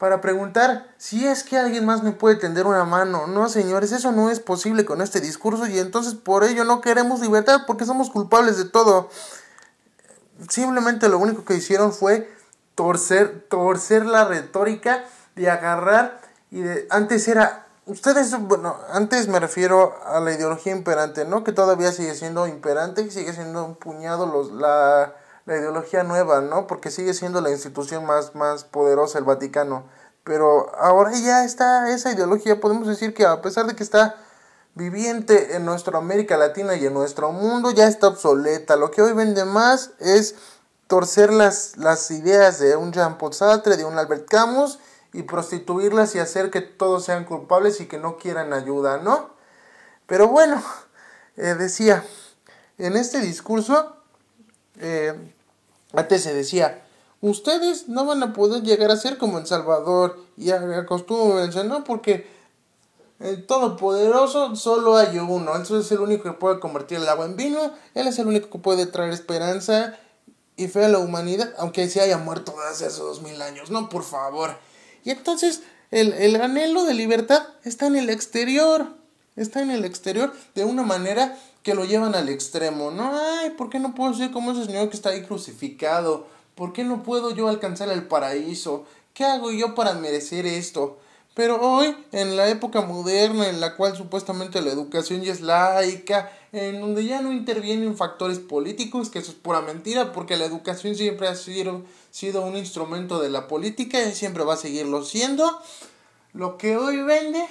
para 0.01 0.23
preguntar 0.23 0.89
si 0.97 1.27
es 1.27 1.45
que 1.45 1.59
alguien 1.59 1.85
más 1.85 2.03
me 2.03 2.13
puede 2.13 2.37
tender 2.37 2.67
una 2.67 2.85
mano. 2.85 3.27
No, 3.27 3.51
señores, 3.51 3.93
eso 3.93 4.13
no 4.13 4.31
es 4.31 4.41
posible 4.41 4.87
con 4.87 5.03
este 5.03 5.21
discurso 5.21 5.67
y 5.67 5.79
entonces 5.79 6.15
por 6.15 6.43
ello 6.43 6.65
no 6.65 6.81
queremos 6.81 7.21
libertad 7.21 7.65
porque 7.67 7.85
somos 7.85 8.09
culpables 8.09 8.57
de 8.57 8.65
todo. 8.65 9.11
Simplemente 10.49 11.11
lo 11.11 11.19
único 11.19 11.45
que 11.45 11.55
hicieron 11.55 11.93
fue 11.93 12.33
torcer, 12.75 13.45
torcer 13.51 14.07
la 14.07 14.25
retórica 14.25 15.05
de 15.37 15.51
agarrar 15.51 16.23
y 16.51 16.63
de 16.63 16.87
antes 16.89 17.29
era 17.29 17.67
ustedes 17.85 18.35
bueno, 18.41 18.79
antes 18.91 19.29
me 19.29 19.39
refiero 19.39 19.97
a 20.07 20.19
la 20.21 20.33
ideología 20.33 20.73
imperante, 20.73 21.27
¿no? 21.27 21.45
Que 21.45 21.53
todavía 21.53 21.93
sigue 21.93 22.15
siendo 22.15 22.47
imperante, 22.47 23.11
sigue 23.11 23.35
siendo 23.35 23.67
un 23.67 23.75
puñado 23.75 24.25
los 24.25 24.51
la 24.51 25.15
la 25.47 25.57
ideología 25.57 26.03
nueva, 26.03 26.41
¿no? 26.41 26.67
Porque 26.67 26.91
sigue 26.91 27.15
siendo 27.15 27.41
la 27.41 27.51
institución 27.51 28.05
más, 28.05 28.35
más 28.35 28.65
poderosa, 28.65 29.19
el 29.19 29.25
Vaticano. 29.25 29.85
Pero 30.25 30.75
ahora 30.79 31.13
ya 31.13 31.45
está 31.45 31.91
esa 31.91 32.13
ideología, 32.13 32.61
podemos 32.61 32.87
decir 32.87 33.15
que 33.15 33.25
a 33.25 33.41
pesar 33.43 33.67
de 33.67 33.75
que 33.75 33.83
está 33.83 34.17
viviente 34.75 35.57
en 35.57 35.65
nuestra 35.65 35.99
América 35.99 36.37
Latina 36.37 36.75
y 36.75 36.87
en 36.87 36.95
nuestro 36.95 37.33
mundo, 37.33 37.71
ya 37.71 37.89
está 37.89 38.09
obsoleta. 38.09 38.77
Lo 38.77 38.91
que 38.91 39.03
hoy 39.03 39.13
vende 39.13 39.45
más 39.45 39.93
es 39.99 40.37
torcer 40.87 41.33
las, 41.33 41.77
las 41.77 42.11
ideas 42.11 42.59
de 42.59 42.77
un 42.77 42.93
Jean-Paul 42.93 43.33
Sartre, 43.33 43.77
de 43.77 43.85
un 43.85 43.99
Albert 43.99 44.29
Camus, 44.29 44.79
y 45.13 45.23
prostituirlas 45.23 46.15
y 46.15 46.21
hacer 46.21 46.51
que 46.51 46.61
todos 46.61 47.05
sean 47.05 47.25
culpables 47.25 47.81
y 47.81 47.87
que 47.87 47.99
no 47.99 48.17
quieran 48.17 48.53
ayuda, 48.53 48.99
¿no? 48.99 49.31
Pero 50.07 50.29
bueno, 50.29 50.63
eh, 51.37 51.55
decía, 51.55 52.05
en 52.79 52.97
este 52.97 53.21
discurso, 53.21 53.97
eh, 54.81 55.15
antes 55.93 56.23
se 56.23 56.35
decía, 56.35 56.83
ustedes 57.21 57.89
no 57.89 58.05
van 58.07 58.23
a 58.23 58.33
poder 58.33 58.63
llegar 58.63 58.91
a 58.91 58.97
ser 58.97 59.19
como 59.19 59.39
El 59.39 59.47
Salvador 59.47 60.19
y 60.37 60.51
acostúmbrense, 60.51 61.65
¿no? 61.65 61.85
Porque 61.85 62.27
el 63.21 63.47
Todopoderoso 63.47 64.57
solo 64.57 64.97
hay 64.97 65.19
uno, 65.19 65.55
él 65.55 65.63
es 65.79 65.93
el 65.93 66.01
único 66.01 66.23
que 66.25 66.33
puede 66.33 66.59
convertir 66.59 66.99
el 66.99 67.09
agua 67.09 67.27
en 67.27 67.37
vino, 67.37 67.73
él 67.95 68.07
es 68.07 68.19
el 68.19 68.27
único 68.27 68.49
que 68.49 68.59
puede 68.59 68.87
traer 68.87 69.13
esperanza 69.13 69.99
y 70.57 70.69
fe 70.69 70.87
a 70.87 70.89
la 70.89 70.99
humanidad, 70.99 71.53
aunque 71.59 71.89
se 71.89 72.01
haya 72.01 72.17
muerto 72.17 72.55
hace 72.71 72.87
hace 72.87 73.01
dos 73.01 73.21
mil 73.21 73.41
años, 73.43 73.71
no, 73.71 73.91
por 73.91 74.05
favor. 74.05 74.57
Y 75.05 75.11
entonces 75.11 75.63
el, 75.91 76.15
el 76.15 76.41
anhelo 76.41 76.85
de 76.85 76.95
libertad 76.95 77.47
está 77.65 77.87
en 77.87 77.97
el 77.97 78.09
exterior, 78.09 78.87
está 79.37 79.61
en 79.61 79.71
el 79.71 79.85
exterior 79.85 80.33
de 80.55 80.65
una 80.65 80.83
manera 80.83 81.39
que 81.63 81.75
lo 81.75 81.85
llevan 81.85 82.15
al 82.15 82.29
extremo, 82.29 82.91
¿no? 82.91 83.13
Ay, 83.15 83.51
¿por 83.51 83.71
qué 83.71 83.79
no 83.79 83.95
puedo 83.95 84.15
ser 84.15 84.31
como 84.31 84.53
ese 84.53 84.65
señor 84.65 84.89
que 84.89 84.97
está 84.97 85.11
ahí 85.11 85.23
crucificado? 85.23 86.27
¿Por 86.55 86.73
qué 86.73 86.85
no 86.85 87.03
puedo 87.03 87.35
yo 87.35 87.49
alcanzar 87.49 87.91
el 87.91 88.07
paraíso? 88.07 88.85
¿Qué 89.15 89.25
hago 89.25 89.51
yo 89.51 89.75
para 89.75 89.95
merecer 89.95 90.47
esto? 90.47 90.99
Pero 91.35 91.61
hoy, 91.61 91.97
en 92.13 92.37
la 92.37 92.49
época 92.49 92.81
moderna 92.81 93.49
en 93.49 93.61
la 93.61 93.77
cual 93.77 93.97
supuestamente 93.97 94.61
la 94.61 94.73
educación 94.73 95.23
ya 95.23 95.33
es 95.33 95.41
laica, 95.41 96.31
en 96.53 96.81
donde 96.81 97.05
ya 97.05 97.23
no 97.23 97.33
intervienen 97.33 97.97
factores 97.97 98.39
políticos, 98.41 99.11
que 99.11 99.21
eso 99.21 99.31
es 99.31 99.37
pura 99.37 99.61
mentira, 99.61 100.13
porque 100.13 100.37
la 100.37 100.45
educación 100.45 100.97
siempre 100.97 101.29
ha 101.29 101.37
sido, 101.37 101.83
sido 102.11 102.43
un 102.43 102.57
instrumento 102.57 103.21
de 103.21 103.31
la 103.31 103.47
política 103.47 104.03
y 104.03 104.15
siempre 104.15 104.43
va 104.43 104.55
a 104.55 104.59
seguirlo 104.59 105.05
siendo, 105.05 105.63
lo 106.33 106.59
que 106.59 106.77
hoy 106.77 107.01
vende 107.03 107.47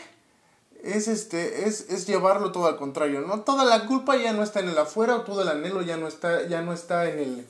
es 0.84 1.08
este 1.08 1.68
es, 1.68 1.90
es 1.90 2.08
llevarlo 2.08 2.52
todo 2.52 2.68
al 2.68 2.78
contrario, 2.78 3.22
¿no? 3.22 3.42
Toda 3.42 3.66
la 3.66 3.86
culpa 3.86 4.18
ya 4.18 4.34
no 4.34 4.44
está 4.44 4.60
en 4.60 4.70
el 4.70 4.78
afuera, 4.78 5.18
o 5.18 5.22
todo 5.22 5.42
el 5.42 5.48
anhelo 5.50 5.82
ya 5.82 5.98
no 5.98 6.08
está 6.08 6.48
ya 6.48 6.62
no 6.62 6.74
está 6.74 7.10
en 7.10 7.20
el 7.20 7.46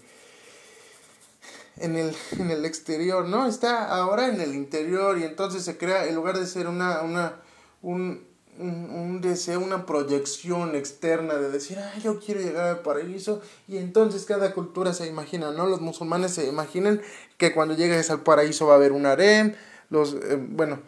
en 1.79 1.95
el, 1.95 2.15
en 2.37 2.51
el 2.51 2.65
exterior, 2.65 3.25
¿no? 3.25 3.47
Está 3.47 3.87
ahora 3.87 4.27
en 4.27 4.39
el 4.41 4.53
interior 4.53 5.17
y 5.17 5.23
entonces 5.23 5.63
se 5.63 5.77
crea, 5.77 6.05
en 6.05 6.15
lugar 6.15 6.37
de 6.37 6.45
ser 6.45 6.67
una, 6.67 7.01
una, 7.01 7.35
un, 7.81 8.27
un, 8.57 9.21
deseo, 9.21 9.59
una 9.59 9.85
proyección 9.85 10.75
externa 10.75 11.35
de 11.35 11.49
decir, 11.49 11.79
ah, 11.79 11.97
yo 11.99 12.19
quiero 12.19 12.41
llegar 12.41 12.67
al 12.67 12.79
paraíso 12.81 13.41
y 13.67 13.77
entonces 13.77 14.25
cada 14.25 14.53
cultura 14.53 14.93
se 14.93 15.07
imagina, 15.07 15.51
¿no? 15.51 15.67
Los 15.67 15.81
musulmanes 15.81 16.33
se 16.33 16.47
imaginan 16.47 17.01
que 17.37 17.53
cuando 17.53 17.75
llegues 17.75 18.09
al 18.09 18.21
paraíso 18.21 18.67
va 18.67 18.73
a 18.73 18.77
haber 18.77 18.91
un 18.91 19.05
harem, 19.05 19.55
los, 19.89 20.13
eh, 20.13 20.37
bueno, 20.37 20.81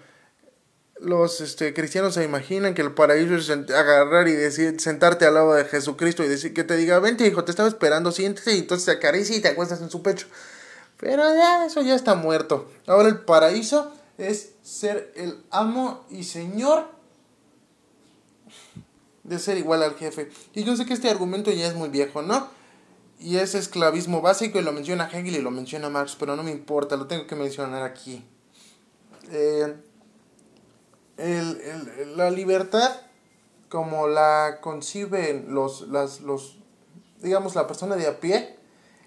los 1.02 1.42
este, 1.42 1.74
cristianos 1.74 2.14
se 2.14 2.24
imaginan 2.24 2.76
que 2.76 2.84
el 2.84 2.94
paraíso 2.94 3.36
es 3.36 3.50
agarrar 3.50 4.28
y 4.28 4.34
decir, 4.34 4.80
sentarte 4.80 5.26
al 5.26 5.34
lado 5.34 5.54
de 5.54 5.66
Jesucristo 5.66 6.24
y 6.24 6.28
decir 6.28 6.54
que 6.54 6.64
te 6.64 6.78
diga, 6.78 7.00
vente 7.00 7.26
hijo, 7.26 7.44
te 7.44 7.52
estaba 7.52 7.68
esperando, 7.68 8.12
siéntese 8.12 8.56
y 8.56 8.60
entonces 8.60 8.86
te 8.86 8.92
acaricia 8.92 9.36
y 9.36 9.42
te 9.42 9.48
acuestas 9.48 9.82
en 9.82 9.90
su 9.90 10.04
pecho. 10.04 10.28
Pero 10.98 11.24
ya, 11.34 11.66
eso 11.66 11.82
ya 11.82 11.96
está 11.96 12.14
muerto. 12.14 12.70
Ahora 12.86 13.10
el 13.10 13.20
paraíso 13.20 13.92
es 14.20 14.52
ser 14.62 15.12
el 15.16 15.44
amo 15.50 16.06
y 16.12 16.24
señor 16.24 16.86
de 19.24 19.40
ser 19.40 19.58
igual 19.58 19.82
al 19.82 19.96
jefe. 19.96 20.30
Y 20.54 20.64
yo 20.64 20.76
sé 20.76 20.86
que 20.86 20.94
este 20.94 21.10
argumento 21.10 21.52
ya 21.52 21.68
es 21.68 21.74
muy 21.74 21.90
viejo, 21.90 22.22
¿no? 22.22 22.48
Y 23.20 23.38
es 23.38 23.56
esclavismo 23.56 24.22
básico 24.22 24.60
y 24.60 24.64
lo 24.64 24.72
menciona 24.72 25.10
Hegel 25.12 25.36
y 25.36 25.42
lo 25.42 25.50
menciona 25.50 25.90
Marx, 25.90 26.16
pero 26.20 26.36
no 26.36 26.44
me 26.44 26.52
importa, 26.52 26.96
lo 26.96 27.08
tengo 27.08 27.26
que 27.26 27.36
mencionar 27.36 27.82
aquí. 27.84 28.24
Eh, 29.32 29.76
el, 31.18 32.18
la 32.18 32.30
libertad, 32.32 32.92
como 33.70 34.08
la 34.08 34.60
conciben 34.62 35.54
los, 35.54 35.88
las, 35.88 36.22
los, 36.22 36.58
digamos, 37.22 37.56
la 37.56 37.68
persona 37.68 37.96
de 37.96 38.08
a 38.08 38.20
pie, 38.20 38.58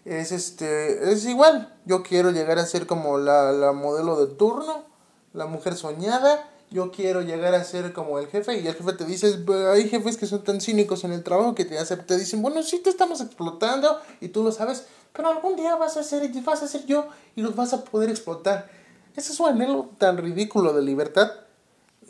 es 0.05 0.33
este 0.33 1.13
es 1.13 1.25
igual. 1.25 1.75
Yo 1.87 2.03
quiero 2.03 2.31
llegar 2.31 2.59
a 2.59 2.67
ser 2.67 2.87
como 2.87 3.19
la, 3.19 3.53
la 3.53 3.73
modelo 3.73 4.25
de 4.25 4.35
turno 4.35 4.95
la 5.35 5.47
mujer 5.47 5.75
soñada. 5.75 6.49
Yo 6.71 6.91
quiero 6.91 7.21
llegar 7.21 7.55
a 7.55 7.63
ser 7.63 7.93
como 7.93 8.19
el 8.19 8.27
jefe 8.29 8.59
y 8.59 8.67
el 8.67 8.75
jefe 8.75 8.95
te 8.95 9.05
dice 9.05 9.45
hay 9.71 9.89
jefes 9.89 10.17
que 10.17 10.27
son 10.27 10.43
tan 10.43 10.61
cínicos 10.61 11.05
en 11.05 11.13
el 11.13 11.23
trabajo 11.23 11.55
que 11.55 11.65
te, 11.65 11.79
hace, 11.79 11.97
te 11.99 12.17
dicen 12.17 12.43
bueno 12.43 12.63
sí 12.63 12.79
te 12.79 12.91
estamos 12.91 13.21
explotando 13.21 14.01
y 14.21 14.29
tú 14.29 14.43
lo 14.43 14.51
sabes 14.51 14.87
pero 15.13 15.29
algún 15.29 15.55
día 15.55 15.77
vas 15.77 15.97
a 15.97 16.03
ser 16.03 16.29
vas 16.43 16.63
a 16.63 16.67
ser 16.67 16.85
yo 16.87 17.07
y 17.37 17.43
los 17.43 17.55
vas 17.55 17.75
a 17.75 17.85
poder 17.85 18.11
explotar 18.11 18.69
ese 19.15 19.33
es 19.33 19.39
un 19.39 19.51
anhelo 19.51 19.91
tan 19.99 20.17
ridículo 20.17 20.73
de 20.73 20.83
libertad 20.83 21.31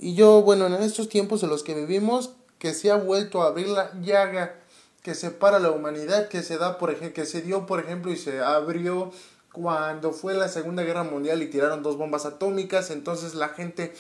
y 0.04 0.14
yo 0.14 0.42
bueno 0.42 0.66
en 0.66 0.74
estos 0.82 1.08
tiempos 1.08 1.42
en 1.42 1.48
los 1.48 1.62
que 1.62 1.72
vivimos 1.72 2.34
que 2.58 2.74
se 2.74 2.90
ha 2.90 2.96
vuelto 2.96 3.42
a 3.42 3.46
abrir 3.46 3.68
la 3.68 3.90
llaga 4.02 4.54
que 5.02 5.14
separa 5.14 5.58
la 5.58 5.70
humanidad, 5.70 6.28
que 6.28 6.42
se 6.42 6.58
da 6.58 6.76
por 6.76 6.90
ejemplo, 6.90 7.14
que 7.14 7.24
se 7.24 7.40
dio 7.40 7.64
por 7.64 7.80
ejemplo 7.80 8.12
y 8.12 8.18
se 8.18 8.42
abrió 8.42 9.12
cuando 9.50 10.12
fue 10.12 10.34
la 10.34 10.48
Segunda 10.48 10.82
Guerra 10.82 11.04
Mundial 11.04 11.42
y 11.42 11.48
tiraron 11.48 11.82
dos 11.82 11.96
bombas 11.96 12.26
atómicas, 12.26 12.90
entonces 12.90 13.34
la 13.34 13.48
gente 13.48 13.94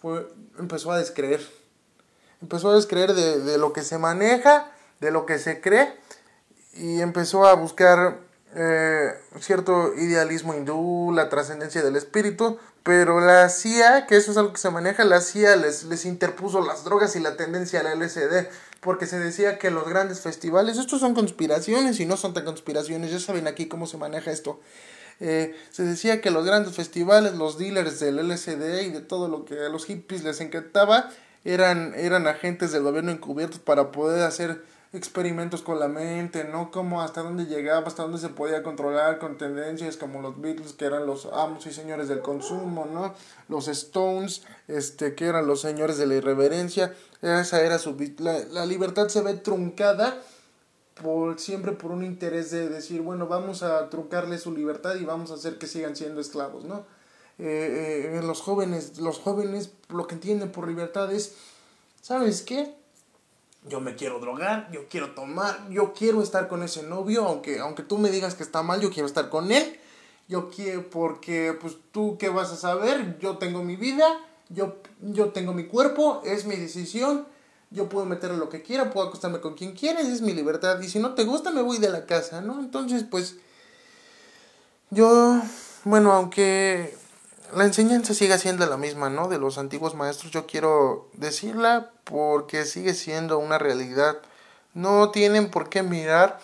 fue, 0.00 0.28
empezó 0.56 0.92
a 0.92 0.98
descreer. 0.98 1.40
Empezó 2.40 2.70
a 2.70 2.76
descreer 2.76 3.12
de, 3.14 3.40
de 3.40 3.58
lo 3.58 3.72
que 3.72 3.82
se 3.82 3.98
maneja, 3.98 4.70
de 5.00 5.10
lo 5.10 5.26
que 5.26 5.40
se 5.40 5.60
cree, 5.60 5.96
y 6.74 7.00
empezó 7.00 7.44
a 7.44 7.54
buscar 7.54 8.20
eh, 8.54 9.14
cierto 9.40 9.94
idealismo 9.94 10.54
hindú, 10.54 11.12
la 11.14 11.28
trascendencia 11.28 11.82
del 11.82 11.96
espíritu, 11.96 12.58
pero 12.82 13.20
la 13.20 13.48
CIA, 13.48 14.06
que 14.06 14.16
eso 14.16 14.30
es 14.30 14.36
algo 14.36 14.52
que 14.52 14.58
se 14.58 14.70
maneja, 14.70 15.04
la 15.04 15.20
CIA 15.20 15.56
les, 15.56 15.84
les 15.84 16.04
interpuso 16.04 16.64
las 16.64 16.84
drogas 16.84 17.16
y 17.16 17.20
la 17.20 17.36
tendencia 17.36 17.80
al 17.80 17.98
LSD 17.98 18.48
porque 18.84 19.06
se 19.06 19.18
decía 19.18 19.58
que 19.58 19.70
los 19.70 19.88
grandes 19.88 20.20
festivales, 20.20 20.76
estos 20.76 21.00
son 21.00 21.14
conspiraciones 21.14 21.98
y 21.98 22.06
no 22.06 22.16
son 22.18 22.34
tan 22.34 22.44
conspiraciones, 22.44 23.10
ya 23.10 23.18
saben 23.18 23.48
aquí 23.48 23.66
cómo 23.66 23.86
se 23.86 23.96
maneja 23.96 24.30
esto. 24.30 24.60
Eh, 25.20 25.56
se 25.70 25.84
decía 25.84 26.20
que 26.20 26.30
los 26.30 26.44
grandes 26.44 26.74
festivales, 26.74 27.34
los 27.34 27.56
dealers 27.56 27.98
del 27.98 28.16
LSD 28.16 28.82
y 28.82 28.90
de 28.90 29.00
todo 29.00 29.28
lo 29.28 29.46
que 29.46 29.58
a 29.58 29.68
los 29.70 29.86
hippies 29.86 30.22
les 30.22 30.40
encantaba, 30.40 31.10
eran, 31.44 31.94
eran 31.96 32.26
agentes 32.26 32.72
del 32.72 32.82
gobierno 32.82 33.10
encubiertos 33.10 33.58
para 33.58 33.90
poder 33.90 34.22
hacer 34.22 34.62
experimentos 34.94 35.60
con 35.60 35.80
la 35.80 35.88
mente, 35.88 36.44
¿no? 36.44 36.70
Como 36.70 37.02
hasta 37.02 37.22
dónde 37.22 37.46
llegaba, 37.46 37.86
hasta 37.86 38.04
dónde 38.04 38.18
se 38.18 38.28
podía 38.28 38.62
controlar 38.62 39.18
con 39.18 39.36
tendencias 39.36 39.96
como 39.96 40.22
los 40.22 40.40
Beatles, 40.40 40.72
que 40.72 40.86
eran 40.86 41.06
los 41.06 41.26
amos 41.26 41.66
y 41.66 41.72
señores 41.72 42.08
del 42.08 42.20
consumo, 42.20 42.86
¿no? 42.86 43.14
Los 43.48 43.68
Stones, 43.68 44.42
este, 44.68 45.14
que 45.14 45.26
eran 45.26 45.46
los 45.46 45.60
señores 45.60 45.98
de 45.98 46.06
la 46.06 46.14
irreverencia. 46.14 46.94
Esa 47.20 47.62
era 47.62 47.78
su... 47.78 47.96
La, 48.18 48.38
la 48.50 48.66
libertad 48.66 49.08
se 49.08 49.20
ve 49.20 49.34
truncada 49.34 50.16
por 51.02 51.40
siempre 51.40 51.72
por 51.72 51.90
un 51.90 52.04
interés 52.04 52.50
de 52.50 52.68
decir, 52.68 53.02
bueno, 53.02 53.26
vamos 53.26 53.62
a 53.62 53.90
truncarle 53.90 54.38
su 54.38 54.52
libertad 54.52 54.94
y 54.94 55.04
vamos 55.04 55.30
a 55.30 55.34
hacer 55.34 55.58
que 55.58 55.66
sigan 55.66 55.96
siendo 55.96 56.20
esclavos, 56.20 56.64
¿no? 56.64 56.86
Eh, 57.38 58.12
eh, 58.14 58.22
los 58.22 58.40
jóvenes, 58.40 58.98
los 58.98 59.18
jóvenes 59.18 59.72
lo 59.88 60.06
que 60.06 60.14
entienden 60.14 60.52
por 60.52 60.68
libertad 60.68 61.12
es, 61.12 61.34
¿sabes 62.00 62.42
qué? 62.42 62.76
Yo 63.64 63.80
me 63.80 63.94
quiero 63.96 64.18
drogar, 64.20 64.70
yo 64.70 64.88
quiero 64.88 65.12
tomar, 65.14 65.68
yo 65.70 65.94
quiero 65.94 66.22
estar 66.22 66.48
con 66.48 66.62
ese 66.62 66.82
novio, 66.82 67.26
aunque, 67.26 67.60
aunque 67.60 67.82
tú 67.82 67.98
me 67.98 68.10
digas 68.10 68.34
que 68.34 68.42
está 68.42 68.62
mal, 68.62 68.80
yo 68.80 68.90
quiero 68.90 69.06
estar 69.06 69.30
con 69.30 69.50
él. 69.50 69.80
Yo 70.26 70.48
quiero, 70.48 70.88
porque 70.88 71.56
pues 71.60 71.76
tú 71.92 72.16
qué 72.18 72.30
vas 72.30 72.50
a 72.50 72.56
saber, 72.56 73.18
yo 73.18 73.36
tengo 73.36 73.62
mi 73.62 73.76
vida, 73.76 74.06
yo, 74.48 74.76
yo 75.00 75.30
tengo 75.30 75.52
mi 75.52 75.66
cuerpo, 75.66 76.22
es 76.24 76.46
mi 76.46 76.56
decisión, 76.56 77.26
yo 77.70 77.88
puedo 77.88 78.06
meterle 78.06 78.38
lo 78.38 78.48
que 78.48 78.62
quiera, 78.62 78.90
puedo 78.90 79.08
acostarme 79.08 79.40
con 79.40 79.54
quien 79.54 79.72
quiera, 79.72 80.00
es 80.00 80.22
mi 80.22 80.32
libertad. 80.32 80.80
Y 80.80 80.88
si 80.88 80.98
no 80.98 81.14
te 81.14 81.24
gusta, 81.24 81.50
me 81.50 81.60
voy 81.60 81.78
de 81.78 81.90
la 81.90 82.06
casa, 82.06 82.40
¿no? 82.40 82.60
Entonces, 82.60 83.04
pues, 83.10 83.36
yo, 84.90 85.40
bueno, 85.84 86.12
aunque 86.12 86.96
la 87.56 87.64
enseñanza 87.64 88.14
sigue 88.14 88.38
siendo 88.38 88.66
la 88.66 88.76
misma, 88.76 89.10
¿no? 89.10 89.28
De 89.28 89.38
los 89.38 89.58
antiguos 89.58 89.94
maestros, 89.94 90.32
yo 90.32 90.46
quiero 90.46 91.08
decirla 91.14 91.90
porque 92.04 92.64
sigue 92.64 92.94
siendo 92.94 93.38
una 93.38 93.58
realidad. 93.58 94.18
No 94.74 95.10
tienen 95.10 95.50
por 95.50 95.68
qué 95.68 95.82
mirar 95.82 96.40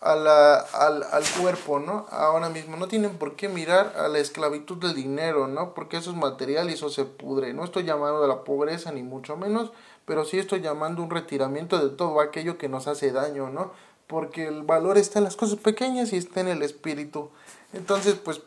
a 0.00 0.14
la, 0.14 0.56
al, 0.56 1.02
al 1.02 1.24
cuerpo, 1.40 1.78
¿no? 1.78 2.06
Ahora 2.10 2.48
mismo, 2.48 2.76
no 2.76 2.88
tienen 2.88 3.18
por 3.18 3.36
qué 3.36 3.48
mirar 3.48 3.94
a 3.98 4.08
la 4.08 4.18
esclavitud 4.18 4.78
del 4.78 4.94
dinero, 4.94 5.46
¿no? 5.46 5.74
Porque 5.74 5.98
eso 5.98 6.10
es 6.10 6.16
material 6.16 6.70
y 6.70 6.74
eso 6.74 6.88
se 6.88 7.04
pudre. 7.04 7.52
No 7.52 7.64
estoy 7.64 7.84
llamando 7.84 8.24
a 8.24 8.28
la 8.28 8.44
pobreza, 8.44 8.92
ni 8.92 9.02
mucho 9.02 9.36
menos, 9.36 9.72
pero 10.06 10.24
sí 10.24 10.38
estoy 10.38 10.60
llamando 10.60 11.02
un 11.02 11.10
retiramiento 11.10 11.78
de 11.78 11.94
todo 11.94 12.20
aquello 12.20 12.56
que 12.56 12.68
nos 12.68 12.86
hace 12.86 13.12
daño, 13.12 13.50
¿no? 13.50 13.72
Porque 14.06 14.48
el 14.48 14.62
valor 14.62 14.96
está 14.96 15.18
en 15.18 15.24
las 15.24 15.36
cosas 15.36 15.58
pequeñas 15.58 16.12
y 16.12 16.16
está 16.16 16.40
en 16.40 16.48
el 16.48 16.62
espíritu. 16.62 17.30
Entonces, 17.74 18.14
pues, 18.14 18.40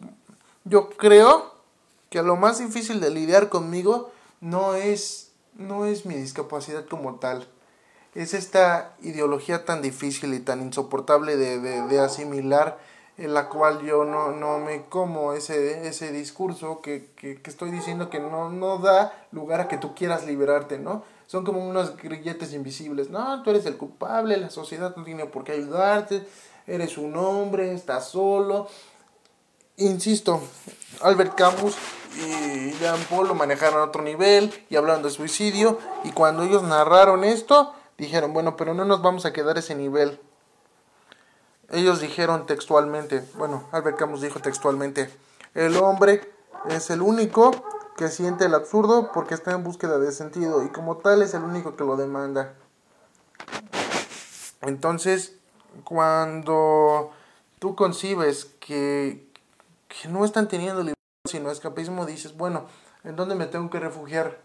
yo 0.65 0.89
creo 0.89 1.52
que 2.13 2.21
lo 2.21 2.35
más 2.35 2.59
difícil 2.59 2.99
de 2.99 3.09
lidiar 3.09 3.49
conmigo 3.49 4.11
no 4.39 4.75
es, 4.75 5.31
no 5.55 5.87
es 5.87 6.05
mi 6.05 6.13
discapacidad 6.13 6.85
como 6.85 7.15
tal. 7.15 7.47
Es 8.13 8.35
esta 8.35 8.93
ideología 9.01 9.65
tan 9.65 9.81
difícil 9.81 10.35
y 10.35 10.39
tan 10.39 10.61
insoportable 10.61 11.37
de, 11.37 11.59
de, 11.59 11.99
asimilar 11.99 12.77
en 13.17 13.33
la 13.33 13.49
cual 13.49 13.81
yo 13.81 14.05
no, 14.05 14.31
no 14.31 14.59
me 14.59 14.85
como 14.85 15.33
ese, 15.33 15.87
ese 15.87 16.11
discurso 16.11 16.81
que, 16.81 17.09
que, 17.15 17.41
que, 17.41 17.49
estoy 17.49 17.71
diciendo 17.71 18.11
que 18.11 18.19
no, 18.19 18.51
no 18.51 18.77
da 18.77 19.11
lugar 19.31 19.61
a 19.61 19.67
que 19.67 19.79
tú 19.79 19.95
quieras 19.95 20.27
liberarte, 20.27 20.77
¿no? 20.77 21.03
Son 21.25 21.43
como 21.43 21.67
unos 21.67 21.97
grilletes 21.97 22.53
invisibles, 22.53 23.09
no, 23.09 23.41
tú 23.41 23.49
eres 23.49 23.65
el 23.65 23.77
culpable, 23.77 24.37
la 24.37 24.51
sociedad 24.51 24.95
no 24.95 25.03
tiene 25.03 25.25
por 25.25 25.43
qué 25.43 25.53
ayudarte, 25.53 26.27
eres 26.67 26.99
un 26.99 27.15
hombre, 27.17 27.73
estás 27.73 28.09
solo. 28.09 28.67
Insisto, 29.77 30.39
Albert 31.01 31.33
Camus 31.33 31.75
y 32.15 32.71
Jean 32.79 32.99
Paul 33.09 33.27
lo 33.27 33.35
manejaron 33.35 33.79
a 33.79 33.85
otro 33.85 34.01
nivel 34.03 34.53
y 34.69 34.75
hablaron 34.75 35.03
de 35.03 35.09
suicidio 35.09 35.79
y 36.03 36.11
cuando 36.11 36.43
ellos 36.43 36.63
narraron 36.63 37.23
esto, 37.23 37.73
dijeron, 37.97 38.33
bueno, 38.33 38.55
pero 38.55 38.73
no 38.73 38.85
nos 38.85 39.01
vamos 39.01 39.25
a 39.25 39.33
quedar 39.33 39.57
a 39.57 39.59
ese 39.59 39.75
nivel 39.75 40.19
ellos 41.73 41.99
dijeron 41.99 42.45
textualmente, 42.45 43.27
bueno, 43.35 43.67
Albert 43.71 43.97
Camus 43.97 44.21
dijo 44.21 44.39
textualmente, 44.39 45.09
el 45.55 45.75
hombre 45.77 46.31
es 46.69 46.89
el 46.91 47.01
único 47.01 47.51
que 47.97 48.09
siente 48.09 48.45
el 48.45 48.53
absurdo 48.53 49.11
porque 49.11 49.33
está 49.33 49.51
en 49.51 49.63
búsqueda 49.63 49.97
de 49.97 50.11
sentido 50.11 50.63
y 50.63 50.69
como 50.69 50.97
tal 50.97 51.21
es 51.21 51.33
el 51.33 51.43
único 51.43 51.75
que 51.75 51.83
lo 51.83 51.97
demanda. 51.97 52.53
Entonces, 54.61 55.35
cuando 55.83 57.11
tú 57.59 57.75
concibes 57.75 58.45
que, 58.59 59.27
que 59.87 60.07
no 60.09 60.25
están 60.25 60.47
teniendo 60.47 60.83
sino 61.33 61.49
escapismo, 61.49 62.05
dices, 62.05 62.37
bueno, 62.37 62.65
¿en 63.03 63.15
dónde 63.15 63.33
me 63.33 63.47
tengo 63.47 63.69
que 63.71 63.79
refugiar? 63.79 64.37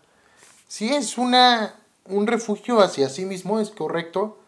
Si 0.68 0.95
es 0.95 1.18
una, 1.18 1.75
un 2.07 2.26
refugio 2.26 2.80
hacia 2.80 3.11
sí 3.11 3.26
mismo, 3.26 3.61
es 3.61 3.71
correcto, 3.71 4.38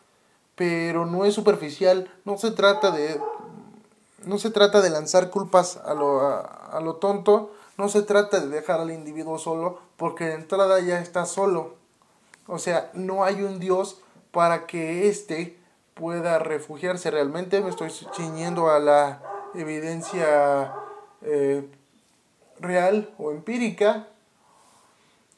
pero 0.55 1.05
no 1.05 1.27
es 1.27 1.35
superficial, 1.35 2.11
no 2.25 2.39
se 2.39 2.51
trata 2.51 2.91
de 2.91 3.21
no 4.25 4.39
se 4.39 4.51
trata 4.51 4.81
de 4.81 4.91
lanzar 4.91 5.31
culpas 5.31 5.79
a 5.79 5.95
lo, 5.95 6.21
a, 6.21 6.81
lo 6.83 6.97
tonto, 6.97 7.53
no 7.79 7.89
se 7.89 8.03
trata 8.03 8.41
de 8.41 8.49
dejar 8.49 8.81
al 8.81 8.91
individuo 8.91 9.39
solo, 9.39 9.81
porque 9.97 10.25
de 10.25 10.35
entrada 10.35 10.81
ya 10.81 11.01
está 11.01 11.25
solo. 11.25 11.77
O 12.47 12.59
sea, 12.59 12.91
no 12.95 13.25
hay 13.25 13.43
un 13.43 13.59
Dios 13.59 13.99
para 14.31 14.67
que 14.67 15.09
éste 15.09 15.59
pueda 15.95 16.39
refugiarse 16.39 17.11
realmente. 17.11 17.63
Me 17.63 17.71
estoy 17.71 17.91
ciñendo 17.91 18.71
a 18.71 18.79
la 18.79 19.23
evidencia 19.55 20.75
eh, 21.23 21.67
real 22.61 23.13
o 23.19 23.31
empírica 23.31 24.09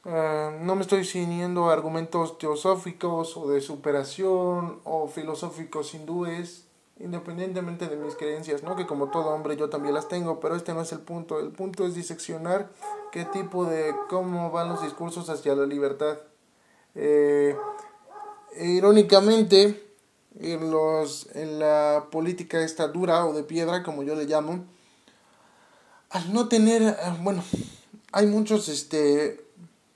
eh, 0.05 0.59
no 0.63 0.75
me 0.75 0.83
estoy 0.83 1.05
ciñendo 1.05 1.71
a 1.71 1.73
argumentos 1.73 2.37
teosóficos 2.39 3.37
o 3.37 3.49
de 3.49 3.61
superación 3.61 4.81
o 4.85 5.07
filosóficos 5.07 5.95
hindúes, 5.95 6.67
independientemente 6.99 7.87
de 7.87 7.97
mis 7.97 8.17
creencias, 8.17 8.65
¿no? 8.65 8.75
que 8.75 8.87
como 8.87 9.11
todo 9.11 9.31
hombre 9.31 9.57
yo 9.57 9.71
también 9.71 9.95
las 9.95 10.09
tengo, 10.09 10.41
pero 10.41 10.57
este 10.57 10.75
no 10.75 10.83
es 10.83 10.93
el 10.93 11.01
punto. 11.01 11.39
El 11.39 11.53
punto 11.53 11.87
es 11.87 11.95
diseccionar 11.95 12.71
qué 13.13 13.25
tipo 13.25 13.65
de, 13.65 13.95
cómo 14.09 14.51
van 14.51 14.69
los 14.69 14.83
discursos 14.83 15.29
hacia 15.31 15.55
la 15.55 15.67
libertad. 15.67 16.19
Eh, 16.95 17.57
irónicamente, 18.61 19.89
en, 20.41 20.71
los, 20.71 21.29
en 21.35 21.61
la 21.61 22.09
política 22.11 22.61
esta 22.61 22.89
dura 22.89 23.25
o 23.27 23.33
de 23.35 23.45
piedra, 23.45 23.83
como 23.83 24.03
yo 24.03 24.17
le 24.17 24.25
llamo, 24.25 24.65
al 26.13 26.33
no 26.33 26.49
tener, 26.49 26.83
eh, 26.83 26.97
bueno, 27.23 27.43
hay 28.13 28.27
muchos 28.27 28.69
este, 28.69 29.45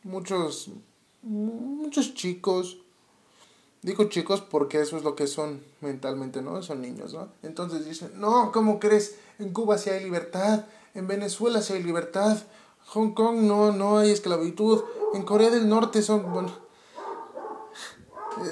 muchos, 0.02 0.70
muchos 1.22 2.14
chicos, 2.14 2.78
digo 3.82 4.04
chicos 4.04 4.40
porque 4.40 4.80
eso 4.80 4.96
es 4.96 5.04
lo 5.04 5.14
que 5.14 5.26
son 5.26 5.62
mentalmente, 5.80 6.40
¿no? 6.40 6.62
Son 6.62 6.80
niños, 6.80 7.12
¿no? 7.12 7.28
Entonces 7.42 7.84
dicen, 7.84 8.12
no, 8.16 8.50
¿cómo 8.50 8.80
crees? 8.80 9.16
En 9.38 9.52
Cuba 9.52 9.76
sí 9.76 9.90
hay 9.90 10.04
libertad, 10.04 10.64
en 10.94 11.06
Venezuela 11.06 11.60
sí 11.60 11.74
hay 11.74 11.82
libertad, 11.82 12.38
Hong 12.86 13.12
Kong 13.12 13.42
no, 13.42 13.72
no 13.72 13.98
hay 13.98 14.10
esclavitud, 14.10 14.82
en 15.12 15.22
Corea 15.22 15.50
del 15.50 15.68
Norte 15.68 16.00
son, 16.02 16.32
bueno, 16.32 16.50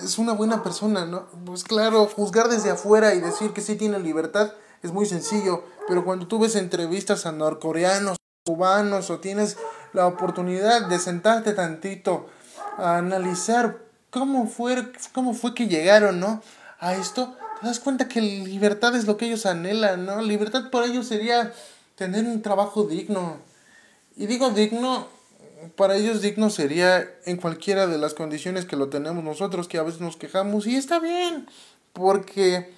es 0.03 0.19
una 0.19 0.35
buena 0.35 0.63
persona, 0.63 1.07
¿no? 1.07 1.27
Pues 1.47 1.65
claro, 1.65 2.07
juzgar 2.07 2.49
desde 2.49 2.71
afuera 2.71 3.15
y 3.15 3.21
decir 3.21 3.53
que 3.53 3.63
sí 3.63 3.77
tiene 3.77 3.99
libertad 4.01 4.53
es 4.85 4.93
muy 4.93 5.07
sencillo, 5.07 5.65
pero 5.89 6.05
cuando 6.05 6.27
tú 6.29 6.39
ves 6.39 6.55
entrevistas 6.57 7.25
a 7.25 7.33
norcoreanos, 7.33 8.19
cubanos 8.45 9.09
o 9.09 9.19
tienes 9.19 9.57
la 9.95 10.07
oportunidad 10.07 10.89
de 10.89 10.99
sentarte 10.99 11.55
tantito 11.55 12.29
a 12.77 12.99
analizar 12.99 13.79
cómo 14.11 14.47
fue, 14.47 14.93
cómo 15.13 15.33
fue 15.33 15.55
que 15.55 15.69
llegaron, 15.69 16.21
¿no? 16.21 16.43
A 16.79 16.95
esto, 16.95 17.35
te 17.61 17.67
das 17.67 17.81
cuenta 17.81 18.09
que 18.09 18.21
libertad 18.21 18.95
es 18.95 19.07
lo 19.07 19.17
que 19.17 19.25
ellos 19.25 19.47
anhelan, 19.47 20.05
¿no? 20.05 20.21
Libertad 20.21 20.69
por 20.71 20.85
ellos 20.85 21.07
sería 21.09 21.55
tener 21.95 22.27
un 22.27 22.43
trabajo 22.43 22.85
digno. 22.85 23.39
Y 24.17 24.27
digo 24.27 24.51
digno, 24.51 25.09
para 25.77 25.97
ellos 25.97 26.21
digno 26.21 26.51
sería 26.51 27.09
en 27.25 27.39
cualquiera 27.39 27.87
de 27.87 27.97
las 27.97 28.13
condiciones 28.13 28.67
que 28.67 28.77
lo 28.77 28.91
tenemos 28.91 29.25
nosotros, 29.25 29.67
que 29.67 29.79
a 29.79 29.83
veces 29.83 30.03
nos 30.03 30.19
quejamos, 30.19 30.67
y 30.67 30.77
está 30.77 30.99
bien, 30.99 31.49
porque 31.95 32.75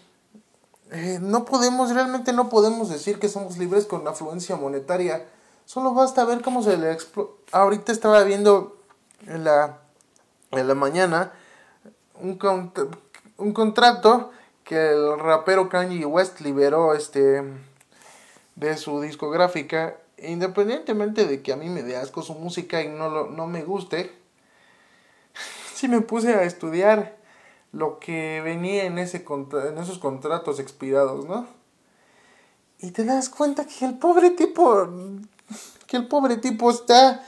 eh, 0.92 1.18
no 1.20 1.44
podemos, 1.44 1.92
realmente 1.92 2.32
no 2.32 2.48
podemos 2.48 2.88
decir 2.88 3.18
que 3.18 3.28
somos 3.28 3.58
libres 3.58 3.86
con 3.86 4.06
afluencia 4.06 4.56
monetaria 4.56 5.26
Solo 5.66 5.92
basta 5.94 6.24
ver 6.24 6.42
cómo 6.42 6.62
se 6.62 6.78
le 6.78 6.92
explota. 6.92 7.32
Ahorita 7.50 7.90
estaba 7.90 8.22
viendo 8.22 8.80
en 9.26 9.42
la, 9.42 9.80
en 10.52 10.68
la 10.68 10.74
mañana 10.76 11.32
un, 12.20 12.38
un 13.36 13.52
contrato 13.52 14.30
que 14.62 14.92
el 14.92 15.18
rapero 15.18 15.68
Kanye 15.68 16.06
West 16.06 16.40
liberó 16.40 16.94
este 16.94 17.42
de 18.54 18.76
su 18.76 19.00
discográfica. 19.00 19.96
Independientemente 20.18 21.26
de 21.26 21.42
que 21.42 21.52
a 21.52 21.56
mí 21.56 21.68
me 21.68 21.82
dé 21.82 21.96
asco 21.96 22.22
su 22.22 22.34
música 22.34 22.80
y 22.80 22.88
no, 22.88 23.10
lo, 23.10 23.26
no 23.26 23.48
me 23.48 23.64
guste, 23.64 24.12
sí 25.74 25.88
me 25.88 26.00
puse 26.00 26.32
a 26.32 26.44
estudiar 26.44 27.15
lo 27.76 27.98
que 27.98 28.40
venía 28.40 28.84
en, 28.84 28.96
ese 28.96 29.24
en 29.26 29.78
esos 29.78 29.98
contratos 29.98 30.58
expirados, 30.58 31.26
¿no? 31.26 31.46
Y 32.78 32.90
te 32.90 33.04
das 33.04 33.28
cuenta 33.28 33.66
que 33.66 33.84
el 33.84 33.98
pobre 33.98 34.30
tipo 34.30 34.88
que 35.86 35.96
el 35.96 36.08
pobre 36.08 36.38
tipo 36.38 36.70
está... 36.70 37.22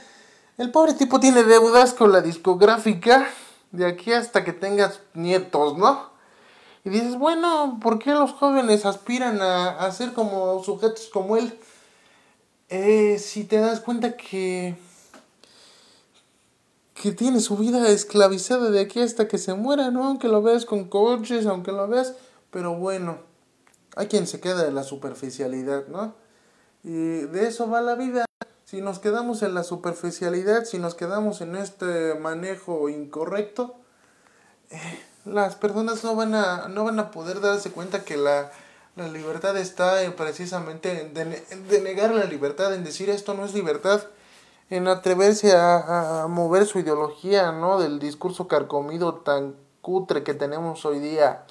El 0.57 0.71
pobre 0.71 0.93
tipo 0.93 1.19
tiene 1.19 1.43
deudas 1.43 1.93
con 1.93 2.11
la 2.11 2.21
discográfica 2.21 3.27
de 3.71 3.85
aquí 3.85 4.11
hasta 4.11 4.43
que 4.43 4.51
tengas 4.51 4.99
nietos, 5.13 5.77
¿no? 5.77 6.09
Y 6.83 6.89
dices, 6.89 7.17
bueno, 7.17 7.79
¿por 7.81 7.99
qué 7.99 8.11
los 8.11 8.31
jóvenes 8.33 8.85
aspiran 8.85 9.39
a, 9.41 9.89
ser 9.91 10.13
como 10.13 10.61
sujetos 10.63 11.09
como 11.13 11.37
él? 11.37 11.57
Eh, 12.67 13.19
si 13.19 13.45
te 13.45 13.57
das 13.57 13.79
cuenta 13.79 14.17
que 14.17 14.75
que 17.01 17.13
tiene 17.13 17.39
su 17.39 17.55
vida 17.55 17.87
esclavizada 17.87 18.69
de 18.71 18.81
aquí 18.81 18.99
hasta 19.01 19.29
que 19.29 19.37
se 19.37 19.53
muera, 19.53 19.89
¿no? 19.89 20.03
Aunque 20.03 20.27
lo 20.27 20.41
veas 20.41 20.65
con 20.65 20.89
coches, 20.89 21.45
aunque 21.45 21.71
lo 21.71 21.87
veas, 21.87 22.15
pero 22.51 22.75
bueno, 22.75 23.19
hay 23.95 24.07
quien 24.07 24.27
se 24.27 24.41
queda 24.41 24.67
en 24.67 24.75
la 24.75 24.83
superficialidad, 24.83 25.87
¿no? 25.87 26.13
Y 26.83 27.21
de 27.21 27.47
eso 27.47 27.69
va 27.69 27.79
la 27.79 27.95
vida. 27.95 28.25
Si 28.65 28.81
nos 28.81 28.99
quedamos 28.99 29.43
en 29.43 29.53
la 29.53 29.63
superficialidad, 29.63 30.65
si 30.65 30.77
nos 30.77 30.93
quedamos 30.93 31.39
en 31.39 31.55
este 31.55 32.15
manejo 32.15 32.89
incorrecto, 32.89 33.75
eh, 34.69 34.99
las 35.23 35.55
personas 35.55 36.03
no 36.03 36.15
van, 36.15 36.35
a, 36.35 36.67
no 36.67 36.83
van 36.83 36.99
a 36.99 37.11
poder 37.11 37.39
darse 37.39 37.71
cuenta 37.71 38.03
que 38.03 38.17
la, 38.17 38.51
la 38.97 39.07
libertad 39.07 39.55
está 39.55 39.99
precisamente 40.17 41.01
en 41.01 41.13
de, 41.13 41.81
negar 41.81 42.13
la 42.13 42.25
libertad, 42.25 42.73
en 42.73 42.83
decir 42.83 43.09
esto 43.09 43.33
no 43.35 43.45
es 43.45 43.53
libertad, 43.53 44.03
en 44.69 44.87
atreverse 44.87 45.53
a, 45.55 46.27
mover 46.29 46.65
su 46.65 46.79
ideología, 46.79 47.51
¿no? 47.51 47.79
Del 47.79 47.99
discurso 47.99 48.47
carcomido 48.47 49.15
tan 49.15 49.55
cutre 49.81 50.23
que 50.23 50.33
tenemos 50.33 50.85
hoy 50.85 50.99
día, 50.99 51.45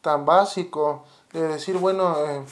tan 0.00 0.24
básico, 0.24 1.04
de 1.32 1.46
decir, 1.48 1.76
bueno, 1.76 2.16
eh, 2.26 2.44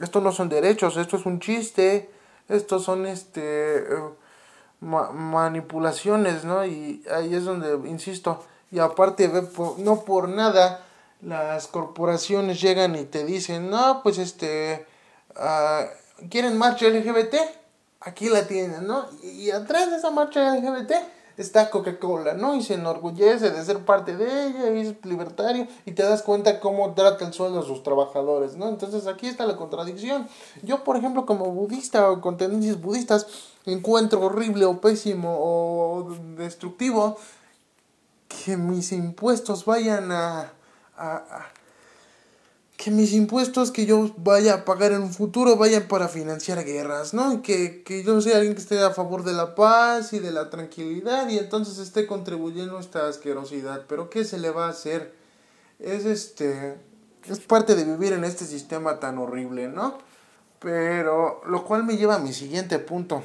estos 0.00 0.22
no 0.22 0.32
son 0.32 0.48
derechos, 0.48 0.96
esto 0.96 1.16
es 1.16 1.26
un 1.26 1.40
chiste, 1.40 2.10
estos 2.48 2.84
son 2.84 3.06
este 3.06 3.84
manipulaciones, 4.80 6.44
¿no? 6.44 6.64
Y 6.64 7.02
ahí 7.10 7.34
es 7.34 7.44
donde, 7.44 7.88
insisto, 7.88 8.44
y 8.70 8.78
aparte, 8.78 9.30
no 9.78 10.00
por 10.04 10.28
nada 10.28 10.84
las 11.22 11.66
corporaciones 11.66 12.60
llegan 12.60 12.94
y 12.94 13.04
te 13.04 13.24
dicen, 13.24 13.70
no, 13.70 14.02
pues 14.02 14.18
este, 14.18 14.86
uh, 15.34 16.26
¿quieren 16.28 16.58
marcha 16.58 16.86
LGBT? 16.88 17.36
Aquí 18.06 18.28
la 18.28 18.46
tienen, 18.46 18.86
¿no? 18.86 19.04
Y, 19.24 19.50
atrás 19.50 19.90
de 19.90 19.96
esa 19.96 20.12
marcha 20.12 20.54
LGBT 20.54 20.92
está 21.36 21.70
Coca-Cola, 21.70 22.34
¿no? 22.34 22.54
Y 22.54 22.62
se 22.62 22.74
enorgullece 22.74 23.50
de 23.50 23.64
ser 23.64 23.84
parte 23.84 24.16
de 24.16 24.46
ella 24.46 24.70
y 24.70 24.86
es 24.86 25.04
libertario 25.04 25.66
y 25.84 25.90
te 25.90 26.04
das 26.04 26.22
cuenta 26.22 26.60
cómo 26.60 26.94
trata 26.94 27.26
el 27.26 27.32
sueldo 27.32 27.58
a 27.58 27.64
sus 27.64 27.82
trabajadores, 27.82 28.56
¿no? 28.56 28.68
Entonces 28.68 29.08
aquí 29.08 29.26
está 29.26 29.44
la 29.44 29.56
contradicción. 29.56 30.28
Yo, 30.62 30.84
por 30.84 30.96
ejemplo, 30.96 31.26
como 31.26 31.46
budista 31.46 32.08
o 32.08 32.20
con 32.20 32.36
tendencias 32.36 32.80
budistas, 32.80 33.26
encuentro 33.64 34.20
horrible 34.20 34.66
o 34.66 34.80
pésimo 34.80 35.36
o 35.40 36.14
destructivo 36.36 37.16
que 38.28 38.56
mis 38.56 38.92
impuestos 38.92 39.64
vayan 39.64 40.12
a, 40.12 40.52
a 40.96 41.46
que 42.76 42.90
mis 42.90 43.12
impuestos 43.12 43.70
que 43.70 43.86
yo 43.86 44.10
vaya 44.18 44.54
a 44.54 44.64
pagar 44.64 44.92
en 44.92 45.02
un 45.02 45.12
futuro 45.12 45.56
vayan 45.56 45.88
para 45.88 46.08
financiar 46.08 46.64
guerras, 46.64 47.14
¿no? 47.14 47.40
Que, 47.42 47.82
que 47.82 48.04
yo 48.04 48.20
sea 48.20 48.36
alguien 48.36 48.54
que 48.54 48.60
esté 48.60 48.78
a 48.80 48.90
favor 48.90 49.24
de 49.24 49.32
la 49.32 49.54
paz 49.54 50.12
y 50.12 50.18
de 50.18 50.30
la 50.30 50.50
tranquilidad 50.50 51.28
y 51.28 51.38
entonces 51.38 51.78
esté 51.78 52.06
contribuyendo 52.06 52.76
a 52.76 52.80
esta 52.80 53.08
asquerosidad. 53.08 53.86
Pero 53.88 54.10
¿qué 54.10 54.24
se 54.24 54.38
le 54.38 54.50
va 54.50 54.66
a 54.66 54.70
hacer? 54.70 55.14
Es 55.78 56.04
este... 56.04 56.76
Es 57.28 57.40
parte 57.40 57.74
de 57.74 57.84
vivir 57.84 58.12
en 58.12 58.22
este 58.22 58.44
sistema 58.44 59.00
tan 59.00 59.18
horrible, 59.18 59.66
¿no? 59.68 59.98
Pero 60.60 61.40
lo 61.46 61.64
cual 61.64 61.82
me 61.82 61.96
lleva 61.96 62.16
a 62.16 62.20
mi 62.20 62.32
siguiente 62.32 62.78
punto. 62.78 63.24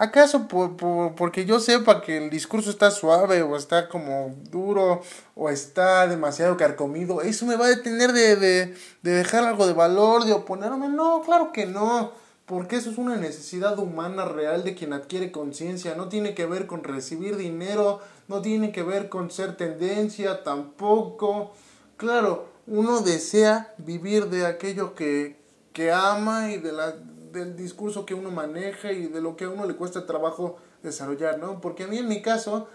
¿Acaso 0.00 0.46
por, 0.46 0.76
por, 0.76 1.16
porque 1.16 1.44
yo 1.44 1.58
sepa 1.58 2.02
que 2.02 2.18
el 2.18 2.30
discurso 2.30 2.70
está 2.70 2.92
suave 2.92 3.42
o 3.42 3.56
está 3.56 3.88
como 3.88 4.32
duro 4.48 5.02
o 5.34 5.50
está 5.50 6.06
demasiado 6.06 6.56
carcomido, 6.56 7.20
eso 7.20 7.46
me 7.46 7.56
va 7.56 7.66
a 7.66 7.70
detener 7.70 8.12
de, 8.12 8.36
de, 8.36 8.76
de 9.02 9.10
dejar 9.10 9.42
algo 9.42 9.66
de 9.66 9.72
valor, 9.72 10.24
de 10.24 10.34
oponerme? 10.34 10.88
No, 10.88 11.22
claro 11.22 11.50
que 11.50 11.66
no, 11.66 12.12
porque 12.46 12.76
eso 12.76 12.90
es 12.90 12.98
una 12.98 13.16
necesidad 13.16 13.76
humana 13.80 14.24
real 14.24 14.62
de 14.62 14.76
quien 14.76 14.92
adquiere 14.92 15.32
conciencia, 15.32 15.96
no 15.96 16.08
tiene 16.08 16.32
que 16.32 16.46
ver 16.46 16.68
con 16.68 16.84
recibir 16.84 17.36
dinero, 17.36 17.98
no 18.28 18.40
tiene 18.40 18.70
que 18.70 18.84
ver 18.84 19.08
con 19.08 19.32
ser 19.32 19.56
tendencia 19.56 20.44
tampoco. 20.44 21.54
Claro, 21.96 22.46
uno 22.68 23.00
desea 23.00 23.74
vivir 23.78 24.26
de 24.26 24.46
aquello 24.46 24.94
que, 24.94 25.40
que 25.72 25.90
ama 25.90 26.52
y 26.52 26.58
de 26.58 26.70
la 26.70 26.94
del 27.32 27.56
discurso 27.56 28.06
que 28.06 28.14
uno 28.14 28.30
maneja 28.30 28.92
y 28.92 29.06
de 29.06 29.20
lo 29.20 29.36
que 29.36 29.44
a 29.44 29.48
uno 29.48 29.66
le 29.66 29.76
cuesta 29.76 30.06
trabajo 30.06 30.56
desarrollar, 30.82 31.38
¿no? 31.38 31.60
Porque 31.60 31.84
a 31.84 31.86
mí 31.86 31.98
en 31.98 32.08
mi 32.08 32.22
caso, 32.22 32.68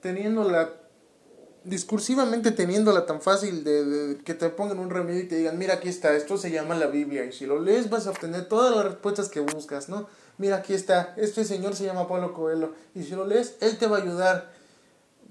teniéndola, 0.00 0.72
discursivamente 1.64 2.50
teniéndola 2.50 3.06
tan 3.06 3.20
fácil 3.20 3.64
de, 3.64 3.84
de, 3.84 4.18
que 4.24 4.34
te 4.34 4.48
pongan 4.48 4.78
un 4.78 4.90
remedio 4.90 5.22
y 5.22 5.28
te 5.28 5.36
digan, 5.36 5.58
mira 5.58 5.74
aquí 5.74 5.88
está, 5.88 6.14
esto 6.14 6.38
se 6.38 6.50
llama 6.50 6.74
la 6.74 6.86
Biblia 6.86 7.24
y 7.24 7.32
si 7.32 7.46
lo 7.46 7.60
lees 7.60 7.90
vas 7.90 8.06
a 8.06 8.10
obtener 8.10 8.48
todas 8.48 8.74
las 8.74 8.84
respuestas 8.84 9.28
que 9.28 9.40
buscas, 9.40 9.88
¿no? 9.88 10.06
Mira 10.38 10.56
aquí 10.56 10.72
está, 10.72 11.14
este 11.16 11.44
señor 11.44 11.74
se 11.74 11.84
llama 11.84 12.06
Pablo 12.06 12.32
Coelho 12.32 12.72
y 12.94 13.02
si 13.02 13.14
lo 13.14 13.26
lees, 13.26 13.56
él 13.60 13.76
te 13.76 13.86
va 13.86 13.98
a 13.98 14.02
ayudar 14.02 14.57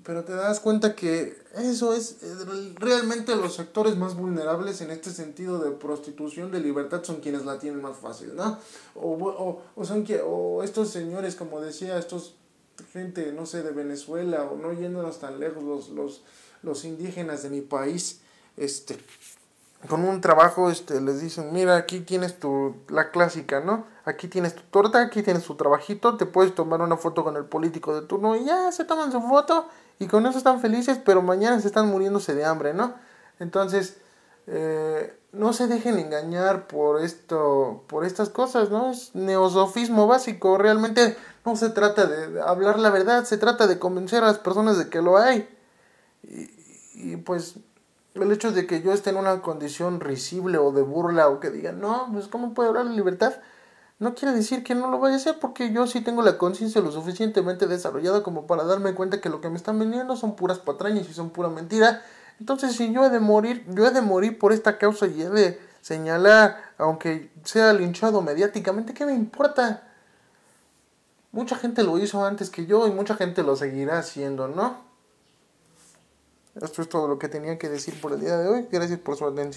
pero 0.03 0.23
te 0.23 0.33
das 0.33 0.59
cuenta 0.59 0.95
que 0.95 1.37
eso 1.55 1.93
es 1.93 2.17
eh, 2.23 2.73
realmente 2.75 3.35
los 3.35 3.55
sectores 3.55 3.97
más 3.97 4.15
vulnerables 4.15 4.81
en 4.81 4.91
este 4.91 5.11
sentido 5.11 5.59
de 5.59 5.71
prostitución 5.71 6.51
de 6.51 6.59
libertad 6.59 7.03
son 7.03 7.17
quienes 7.17 7.45
la 7.45 7.59
tienen 7.59 7.81
más 7.81 7.97
fácil, 7.97 8.35
¿no? 8.35 8.57
O, 8.95 9.11
o, 9.11 9.61
o 9.75 9.85
son 9.85 10.03
que, 10.03 10.21
o 10.23 10.63
estos 10.63 10.89
señores, 10.89 11.35
como 11.35 11.59
decía, 11.59 11.97
estos 11.97 12.35
gente, 12.93 13.31
no 13.33 13.45
sé, 13.45 13.63
de 13.63 13.71
Venezuela, 13.71 14.43
o 14.43 14.57
no 14.57 14.73
yéndonos 14.73 15.19
tan 15.19 15.39
lejos, 15.39 15.63
los, 15.63 15.89
los, 15.89 16.23
los 16.61 16.85
indígenas 16.85 17.43
de 17.43 17.49
mi 17.49 17.61
país, 17.61 18.21
este, 18.55 18.97
con 19.87 20.03
un 20.03 20.21
trabajo, 20.21 20.69
este, 20.69 21.01
les 21.01 21.21
dicen, 21.21 21.51
mira, 21.53 21.75
aquí 21.75 22.01
tienes 22.01 22.39
tu, 22.39 22.75
la 22.89 23.11
clásica, 23.11 23.61
¿no? 23.61 23.85
Aquí 24.05 24.27
tienes 24.27 24.55
tu 24.55 24.61
torta, 24.63 25.01
aquí 25.01 25.21
tienes 25.23 25.43
tu 25.43 25.55
trabajito, 25.55 26.17
te 26.17 26.25
puedes 26.25 26.55
tomar 26.55 26.81
una 26.81 26.97
foto 26.97 27.23
con 27.23 27.35
el 27.35 27.45
político 27.45 27.99
de 27.99 28.07
turno 28.07 28.35
y 28.35 28.45
ya 28.45 28.71
se 28.71 28.85
toman 28.85 29.11
su 29.11 29.21
foto 29.21 29.67
y 29.99 30.07
con 30.07 30.25
eso 30.25 30.37
están 30.37 30.59
felices, 30.59 30.99
pero 31.03 31.21
mañana 31.21 31.59
se 31.59 31.67
están 31.67 31.87
muriéndose 31.87 32.35
de 32.35 32.45
hambre, 32.45 32.73
¿no? 32.73 32.93
Entonces, 33.39 33.97
eh, 34.47 35.13
no 35.31 35.53
se 35.53 35.67
dejen 35.67 35.99
engañar 35.99 36.67
por 36.67 37.01
esto, 37.01 37.83
por 37.87 38.05
estas 38.05 38.29
cosas, 38.29 38.69
¿no? 38.69 38.91
Es 38.91 39.13
neosofismo 39.13 40.07
básico, 40.07 40.57
realmente 40.57 41.17
no 41.45 41.55
se 41.55 41.69
trata 41.69 42.05
de 42.05 42.41
hablar 42.41 42.79
la 42.79 42.89
verdad, 42.89 43.25
se 43.25 43.37
trata 43.37 43.67
de 43.67 43.79
convencer 43.79 44.23
a 44.23 44.27
las 44.27 44.39
personas 44.39 44.77
de 44.77 44.89
que 44.89 45.01
lo 45.01 45.17
hay. 45.17 45.47
Y, 46.23 46.51
y 46.93 47.17
pues 47.17 47.55
el 48.13 48.31
hecho 48.31 48.51
de 48.51 48.65
que 48.65 48.81
yo 48.81 48.93
esté 48.93 49.11
en 49.11 49.17
una 49.17 49.41
condición 49.41 49.99
risible 49.99 50.57
o 50.57 50.71
de 50.71 50.81
burla 50.81 51.29
o 51.29 51.39
que 51.39 51.49
digan, 51.49 51.79
no, 51.79 52.09
pues 52.11 52.27
¿cómo 52.27 52.53
puede 52.53 52.69
hablar 52.69 52.87
de 52.87 52.95
libertad? 52.95 53.33
No 53.99 54.13
quiere 54.13 54.35
decir 54.35 54.63
que 54.63 54.75
no 54.75 54.91
lo 54.91 54.99
vaya 54.99 55.15
a 55.15 55.17
hacer 55.17 55.39
porque 55.39 55.71
yo 55.71 55.87
sí 55.87 56.01
tengo 56.01 56.21
la 56.21 56.37
conciencia 56.37 56.81
lo 56.81 56.91
suficientemente 56.91 57.65
desarrollada 57.65 58.21
como 58.21 58.45
para 58.45 58.63
darme 58.63 58.93
cuenta 58.93 59.21
que 59.21 59.29
lo 59.29 59.41
que 59.41 59.49
me 59.49 59.57
están 59.57 59.79
vendiendo 59.79 60.15
son 60.15 60.35
puras 60.35 60.59
patrañas 60.59 61.09
y 61.09 61.13
son 61.13 61.31
pura 61.31 61.49
mentira. 61.49 62.03
Entonces 62.39 62.75
si 62.75 62.93
yo 62.93 63.05
he 63.05 63.09
de 63.09 63.19
morir, 63.19 63.65
yo 63.69 63.87
he 63.87 63.91
de 63.91 64.01
morir 64.01 64.37
por 64.37 64.53
esta 64.53 64.77
causa 64.77 65.07
y 65.07 65.21
he 65.21 65.29
de 65.29 65.59
señalar, 65.81 66.57
aunque 66.77 67.31
sea 67.43 67.73
linchado 67.73 68.21
mediáticamente, 68.21 68.93
¿qué 68.93 69.05
me 69.05 69.13
importa? 69.13 69.87
Mucha 71.31 71.55
gente 71.55 71.83
lo 71.83 71.97
hizo 71.97 72.23
antes 72.25 72.49
que 72.49 72.65
yo 72.65 72.87
y 72.87 72.91
mucha 72.91 73.15
gente 73.15 73.41
lo 73.41 73.55
seguirá 73.55 73.97
haciendo, 73.99 74.47
¿no? 74.47 74.85
Esto 76.61 76.81
es 76.81 76.89
todo 76.89 77.07
lo 77.07 77.19
que 77.19 77.29
tenía 77.29 77.57
que 77.57 77.69
decir 77.69 77.99
por 78.01 78.13
el 78.13 78.19
día 78.19 78.37
de 78.37 78.47
hoy. 78.47 78.67
Gracias 78.71 78.99
por 78.99 79.15
su 79.15 79.25
atención. 79.25 79.55